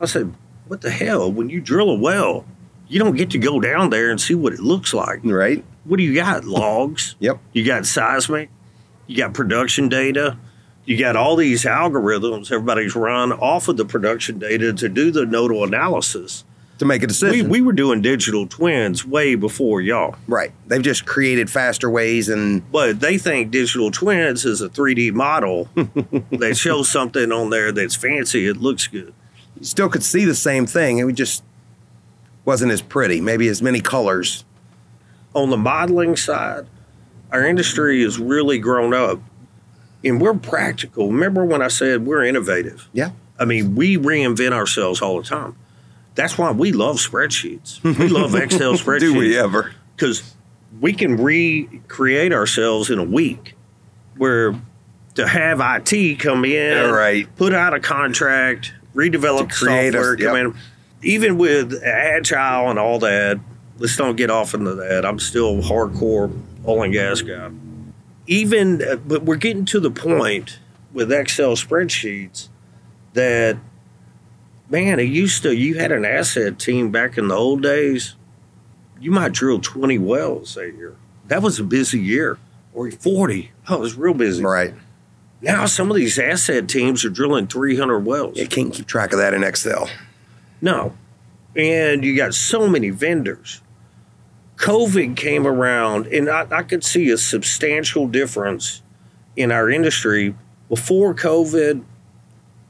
[0.01, 0.33] I said,
[0.67, 1.31] what the hell?
[1.31, 2.45] When you drill a well,
[2.87, 5.19] You don't get to go down there and see what it looks like.
[5.23, 5.63] Right.
[5.85, 6.45] What do you got?
[6.45, 7.15] Logs.
[7.19, 7.39] Yep.
[7.53, 8.49] You got seismic.
[9.07, 10.37] You got production data.
[10.85, 15.25] You got all these algorithms everybody's run off of the production data to do the
[15.25, 16.43] nodal analysis.
[16.79, 17.49] To make a We, decision.
[17.49, 20.51] we were doing digital twins way before y'all, right.
[20.67, 25.69] They've just created faster ways and but they think digital twins is a 3D model
[25.75, 28.47] that shows something on there that's fancy.
[28.47, 29.13] It looks good.
[29.57, 30.97] you still could see the same thing.
[30.97, 31.43] It just
[32.43, 33.21] wasn't as pretty.
[33.21, 34.43] Maybe as many colors.
[35.33, 36.65] On the modeling side,
[37.31, 39.19] our industry has really grown up
[40.03, 41.09] and we're practical.
[41.09, 42.87] Remember when I said we're innovative?
[42.93, 43.11] Yeah.
[43.39, 45.55] I mean, we reinvent ourselves all the time.
[46.15, 47.81] That's why we love spreadsheets.
[47.83, 48.99] We love Excel spreadsheets.
[48.99, 49.73] Do we ever?
[49.95, 50.35] Because
[50.79, 53.55] we can recreate ourselves in a week.
[54.17, 54.53] Where
[55.15, 57.27] to have IT come in, all right.
[57.35, 60.45] put out a contract, redevelop create a- software, come yep.
[60.45, 60.55] in.
[61.01, 63.39] Even with agile and all that,
[63.77, 65.05] let's don't get off into that.
[65.05, 67.51] I'm still hardcore oil and gas guy.
[68.27, 70.59] Even, uh, but we're getting to the point
[70.93, 72.49] with Excel spreadsheets
[73.13, 73.57] that,
[74.69, 78.15] man, it used to, you had an asset team back in the old days,
[78.99, 80.95] you might drill 20 wells a year.
[81.27, 82.37] That was a busy year.
[82.73, 83.51] Or 40.
[83.69, 84.43] Oh, it was real busy.
[84.43, 84.73] Right.
[85.41, 88.37] Now some of these asset teams are drilling 300 wells.
[88.37, 89.89] You can't keep track of that in Excel.
[90.61, 90.93] No.
[91.55, 93.61] And you got so many vendors.
[94.57, 98.81] COVID came around, and I, I could see a substantial difference
[99.35, 100.35] in our industry.
[100.69, 101.83] Before COVID,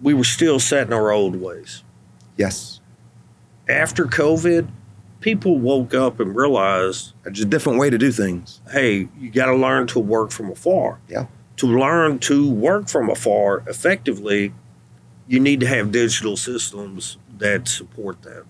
[0.01, 1.83] we were still set in our old ways.
[2.37, 2.79] Yes.
[3.69, 4.67] After COVID,
[5.21, 8.59] people woke up and realized It's a different way to do things.
[8.71, 10.99] hey, you got to learn to work from afar.
[11.07, 11.27] Yeah.
[11.57, 14.53] To learn to work from afar effectively,
[15.27, 18.43] you need to have digital systems that support that.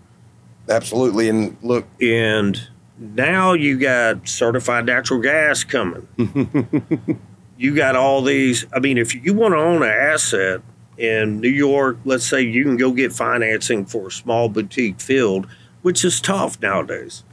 [0.74, 1.30] Absolutely.
[1.30, 2.60] And look, And
[2.98, 6.08] now you got certified natural gas coming.
[7.58, 8.66] you got all these.
[8.74, 10.62] I mean, if you want to own an asset
[10.98, 15.48] in New York, let's say you can go get financing for a small boutique field,
[15.82, 17.24] which is tough nowadays.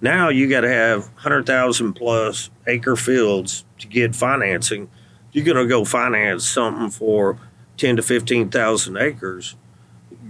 [0.00, 4.90] Now you got to have 100,000 plus acre fields to get financing.
[5.32, 7.38] You're going to go finance something for
[7.76, 9.56] 10 to 15,000 acres.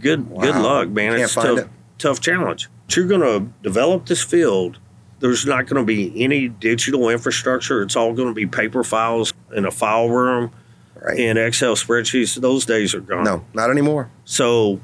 [0.00, 1.12] Good good luck, man.
[1.12, 1.70] Can't it's find tough it.
[2.04, 2.68] Tough challenge.
[2.86, 4.78] But you're going to develop this field.
[5.20, 7.82] There's not going to be any digital infrastructure.
[7.82, 10.52] It's all going to be paper files in a file room
[10.94, 11.18] right.
[11.18, 12.38] and Excel spreadsheets.
[12.38, 13.24] Those days are gone.
[13.24, 14.10] no, not anymore.
[14.24, 14.80] So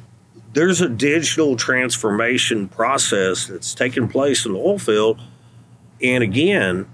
[0.54, 5.20] there's a digital transformation process that's taking place in the oil field.
[6.02, 6.88] And again,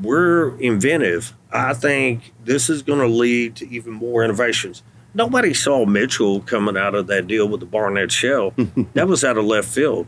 [0.00, 1.34] we're inventive.
[1.50, 4.84] I think this is going to lead to even more innovations.
[5.18, 8.54] Nobody saw Mitchell coming out of that deal with the Barnett Shale.
[8.94, 10.06] that was out of left field.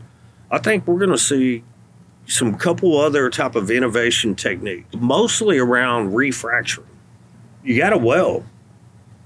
[0.49, 1.63] I think we're going to see
[2.25, 6.85] some couple other type of innovation techniques, mostly around refracturing.
[7.61, 8.45] You got a well,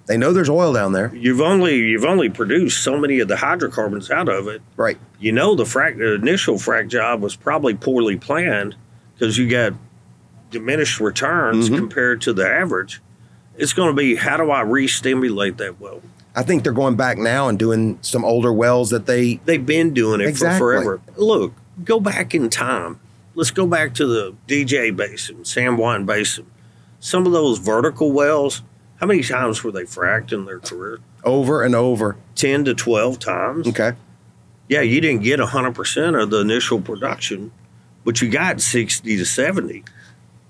[0.07, 1.13] They know there's oil down there.
[1.15, 4.61] you've only you've only produced so many of the hydrocarbons out of it.
[4.77, 4.97] Right.
[5.19, 8.75] You know the frac the initial frac job was probably poorly planned
[9.13, 9.73] because you got
[10.49, 11.77] diminished returns Mhm.
[11.77, 13.01] compared to the average.
[13.58, 16.01] It's going to be how do I re-stimulate that well?
[16.36, 19.93] I think they're going back now and doing some older wells that they They've been
[19.93, 20.58] doing it Exactly.
[20.60, 21.01] for forever.
[21.16, 21.53] Look,
[21.84, 22.99] go back in time.
[23.36, 26.45] Let's go back to the DJ Basin, San Juan Basin.
[26.99, 28.62] Some of those vertical wells,
[28.97, 30.99] how many times were they fracked in their career?
[31.24, 32.16] over and over.
[32.36, 33.68] 10 to 12 times.
[33.68, 33.93] Okay.
[34.70, 37.51] Yeah, you didn't get 100% of the initial production,
[38.03, 39.84] but you got 60 to 70.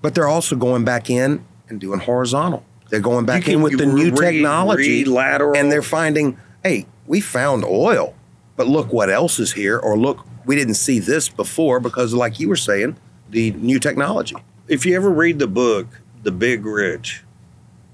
[0.02, 2.62] But they're also going back in and doing horizontal.
[2.88, 5.56] They're going back You in can with the new re- technology re-lateral.
[5.56, 8.14] and they're finding, hey, we found oil,
[8.56, 12.38] but look what else is here, or look, we didn't see this before because, like
[12.38, 12.96] you were saying,
[13.30, 14.36] the new technology.
[14.68, 15.86] if you ever read the book,
[16.22, 17.22] The Big Rich,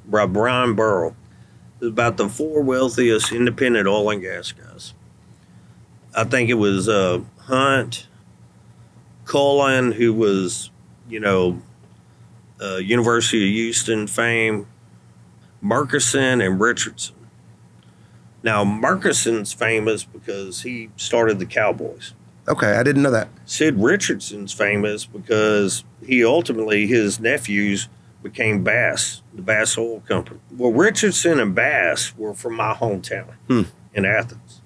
[0.07, 1.15] by Bryan Burrough,
[1.81, 4.93] it's about the four wealthiest independent oil and gas guys.
[6.15, 8.07] I think it was uh, Hunt,
[9.25, 10.71] Cullen, who was,
[11.09, 11.63] you know,
[12.61, 14.67] uh, University of Houston fame,
[15.63, 17.15] Murchison, and Richardson.
[18.43, 22.13] Now, Murchison's famous because he started the Cowboys.
[22.49, 23.29] Okay, I didn't know that.
[23.47, 27.89] Sid Richardson's famous because he ultimately his nephews
[28.21, 30.41] became Bass, the Bass Oil Company.
[30.57, 33.63] Well, Richardson and Bass were from my hometown Hmm.
[33.95, 34.61] in Athens.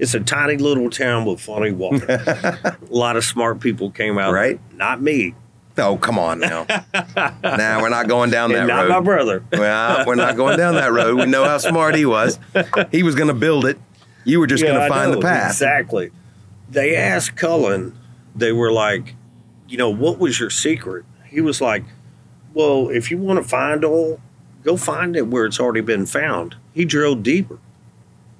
[0.00, 2.04] It's a tiny little town with funny water.
[2.10, 4.32] a lot of smart people came out.
[4.32, 4.58] Right.
[4.74, 5.36] Not me.
[5.76, 6.66] Oh, come on now.
[7.42, 8.88] now we're not going down that not road.
[8.90, 9.44] my brother.
[9.52, 11.16] well, we're not going down that road.
[11.18, 12.38] We know how smart he was.
[12.92, 13.78] He was going to build it.
[14.24, 15.50] You were just Yeah, going to find know, the path.
[15.50, 16.10] Exactly.
[16.70, 17.98] they asked Cullen,
[18.36, 19.14] they were like,
[19.68, 21.04] you know, what was your secret?
[21.26, 21.82] He was like,
[22.52, 24.20] well, if you want to find oil,
[24.62, 26.54] go find it where it's already been found.
[26.72, 27.58] He drilled deeper.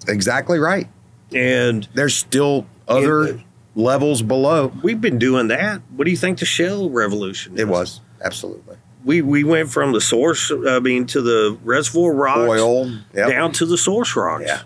[0.07, 0.89] Exactly right.
[1.35, 3.41] And There's still other It-
[3.75, 4.73] levels below.
[4.83, 5.83] we've been doing that.
[5.97, 10.01] What do you think the shale revolution It was absolutely We, we went from the
[10.01, 12.91] source, uh, I mean, to the reservoir rocks oil.
[13.15, 13.29] Yep.
[13.29, 14.45] down to the source rocks.
[14.47, 14.63] Yeah.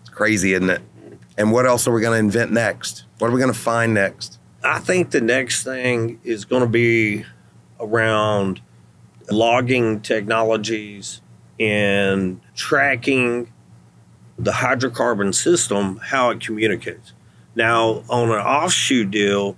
[0.00, 0.82] It's crazy, isn't it?
[1.36, 3.04] And what else are we going to invent next?
[3.18, 4.38] What are we going to find next?
[4.62, 7.24] I think the next thing is going to be
[7.80, 8.60] around
[9.30, 11.20] logging technologies
[11.58, 13.52] and tracking
[14.38, 17.12] the hydrocarbon system, how it communicates.
[17.54, 19.56] Now, on an offshoot deal,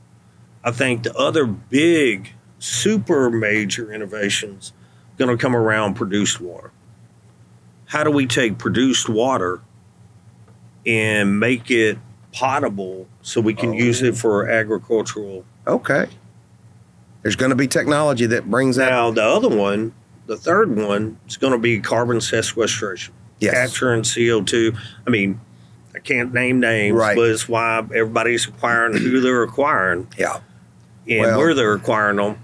[0.63, 4.73] I think the other big, super major innovations
[5.17, 6.73] going to come around produced water.
[7.87, 9.61] How do we take produced water
[10.85, 11.99] and make it
[12.33, 14.17] potable so we can use it oh.
[14.17, 16.07] for agricultural Okay.
[17.23, 18.91] There's going to be technology that brings that.
[18.91, 19.93] Now, the other one,
[20.27, 23.55] the third one, is going to be carbon sequestration, Yes.
[23.55, 24.79] capturing CO2.
[25.07, 25.41] I mean,
[25.97, 27.17] I can't name names, Right.
[27.17, 30.39] but it's why everybody's acquiring who they're acquiring Yeah.
[31.09, 32.37] and Well- where they're acquiring them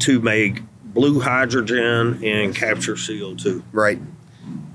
[0.00, 3.62] to make blue hydrogen and capture CO2.
[3.72, 4.00] Right.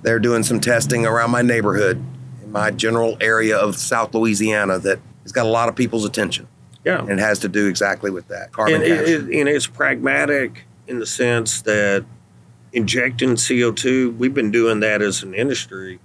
[0.03, 1.97] They're doing some testing around my neighborhood
[2.43, 6.45] in my general area of South Louisiana that has got a lot of people's attention.
[6.86, 6.99] Yeah.
[6.99, 10.99] And it has to do exactly with that carbon and, it- and it's pragmatic in
[10.99, 12.03] the sense that
[12.74, 15.99] injecting CO2, we've been doing that as an industry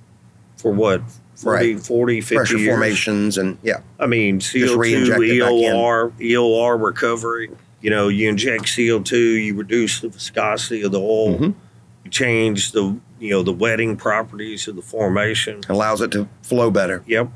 [0.56, 1.02] for what,
[1.38, 1.80] 40, Right.
[1.84, 2.68] 40 50 Pressure years.
[2.74, 3.78] formations and yeah.
[4.00, 5.50] I mean, CO2, re-inject it back.
[5.52, 7.50] EOR, EOR recovery.
[7.80, 9.12] You know, you inject CO2,
[9.44, 11.54] you reduce the viscosity of the oil, Mhm.
[12.04, 15.60] you change the you know the wetting properties of the formation.
[15.68, 17.02] Allows it to flow better.
[17.06, 17.28] Yep.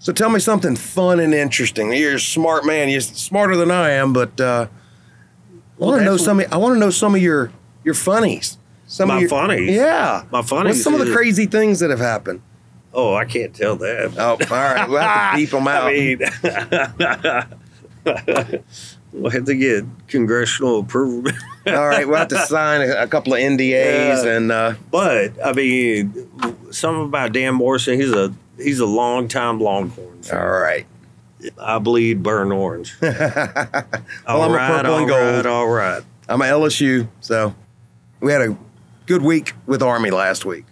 [0.00, 1.92] So tell me something fun and interesting.
[1.92, 2.88] You're a smart man.
[2.88, 4.66] You're smarter than I am, but uh,
[5.80, 6.40] I want to know some.
[6.40, 7.50] Of, I want to know some of your
[7.84, 8.58] your funnies.
[8.86, 9.70] Some My of your funnies?
[9.70, 10.22] Yeah.
[10.30, 12.40] My funnies What's some of the crazy things that have happened?
[12.94, 14.14] Oh, I can't tell that.
[14.18, 14.88] Oh, all right.
[14.88, 15.84] We'll have to beep them out.
[15.84, 16.18] I mean,
[19.12, 21.32] we'll have to get congressional approval.
[21.66, 22.06] all right.
[22.08, 24.36] We'll have to sign a, couple of NDAs Yeah.
[24.36, 26.28] and uh, but I mean,
[26.72, 28.00] something about Dan Morrison.
[28.00, 30.22] He's a he's a long time Longhorn.
[30.22, 30.40] fan.
[30.40, 30.86] all right.
[31.56, 32.96] I bleed burnt orange.
[33.00, 33.14] well,
[34.26, 35.44] all I'm right, a purple and gold.
[35.44, 36.02] Right, all right.
[36.28, 37.54] I'm at LSU, so
[38.20, 38.56] we had a
[39.06, 40.64] good week with Army last week.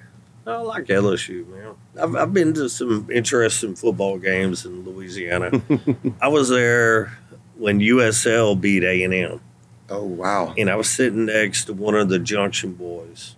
[0.44, 1.74] I like LSU, man.
[2.00, 5.50] I've, I've been to some interesting football games in Louisiana.
[6.20, 7.16] I was there
[7.56, 9.40] when USL beat A and M,
[9.88, 10.54] Oh wow.
[10.58, 13.36] and I was sitting next to one of the Junction boys.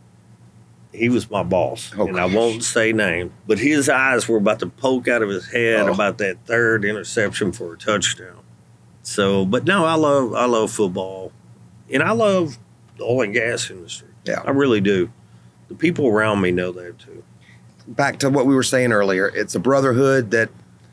[0.92, 4.58] He was my boss, Oh, and I won't say name, but his eyes were about
[4.60, 5.92] to poke out of his head Oh.
[5.92, 8.38] about that third interception for a touchdown.
[9.02, 11.30] So, but no, I love I love football,
[11.92, 12.58] and I love
[12.96, 14.08] the oil and gas industry.
[14.24, 14.42] Yeah.
[14.44, 15.10] I really do.
[15.68, 17.22] The people around me know that too.
[17.88, 20.50] Back to what we were saying earlier, it's a brotherhood that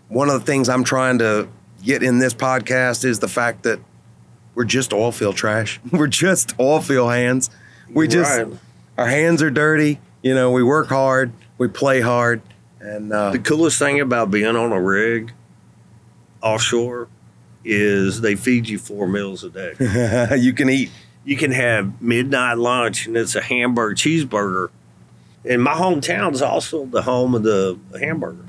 [0.08, 1.48] one of the things I'm trying to
[1.84, 3.80] get in this podcast is the fact that
[4.56, 5.80] we're just oil field trash.
[5.92, 7.50] We're just oil field hands.
[7.94, 8.48] We just Right.
[8.98, 10.00] our hands are dirty.
[10.24, 12.42] You know, we work hard, we play hard,
[12.80, 15.34] and uh, The coolest thing about being on a rig
[16.42, 17.08] offshore
[17.64, 19.74] is they feed you four meals a day.
[20.38, 20.92] you can eat.
[21.26, 24.70] you can have midnight lunch and it's a hamburger cheeseburger.
[25.48, 28.46] And my hometown is also the home of the hamburger.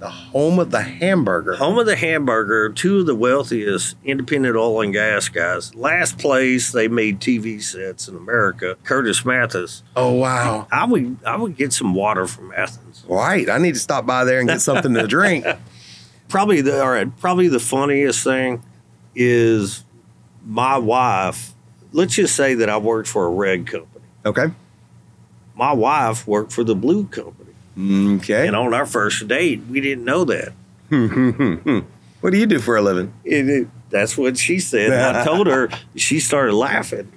[0.00, 1.54] The home of the hamburger.
[1.54, 5.74] Home of the hamburger, two of the wealthiest independent oil and gas guys.
[5.74, 9.82] Last place they made TV sets in America, Curtis Mathes.
[9.96, 10.66] Oh wow!
[10.70, 13.04] I would I would get some water from Athens.
[13.08, 15.46] Right, I need to stop by there and get something to drink.
[16.28, 18.62] probably the all right probably the funniest thing
[19.14, 19.84] is
[20.44, 21.52] my wife
[21.92, 24.46] let's just say that i worked for a red company Okay.
[25.54, 27.50] My wife worked for the blue company
[28.16, 28.46] Okay.
[28.46, 30.52] and on our first date we didn't know that
[32.20, 33.12] what do you do for a living?
[33.24, 37.12] it, it- that's what she said and i told her she started laughing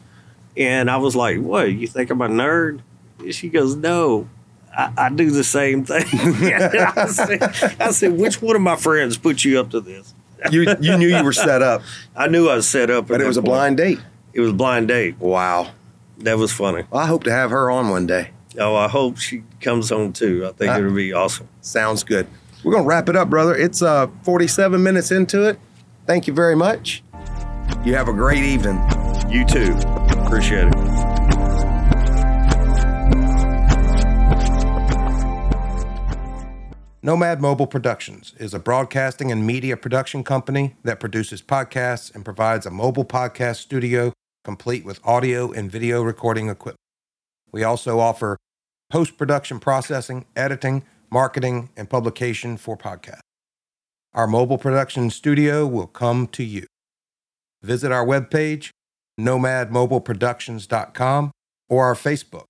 [0.56, 2.82] and i was like what you think i'm a nerd
[3.20, 4.28] and she goes no
[4.72, 6.04] I, I do the same thing.
[6.14, 7.42] I, said,
[7.80, 10.14] I said, which one of my friends put you up to this?
[10.52, 11.82] You you knew you were set up,
[12.16, 13.98] I knew I was set up, but it was a blind date.
[14.34, 15.18] It was a blind date.
[15.20, 15.72] Wow.
[16.20, 16.84] That was funny.
[16.90, 18.32] Well, I hope to have her on one day.
[18.60, 20.46] Oh, I hope she comes on too.
[20.48, 21.48] I think Uh, it'll be awesome.
[21.62, 22.28] Sounds good.
[22.64, 23.56] We're gonna wrap it up, brother.
[23.56, 25.60] It's uh 47 minutes into it.
[26.08, 27.04] Thank you very much.
[27.86, 28.82] You have a great evening.
[29.30, 29.74] You too.
[30.26, 30.74] Appreciate it.
[37.04, 42.66] Nomad Mobile Productions is a broadcasting and media production company that produces podcasts and provides
[42.66, 44.12] a mobile podcast studio
[44.48, 46.80] complete with audio and video recording equipment.
[47.52, 48.38] We also offer
[48.90, 53.20] post production processing, editing, marketing, and publication for podcasts.
[54.14, 56.66] Our mobile production studio will come to you.
[57.62, 58.70] Visit our webpage,
[59.20, 61.32] nomadmobileproductions.com,
[61.68, 62.46] or our Facebook,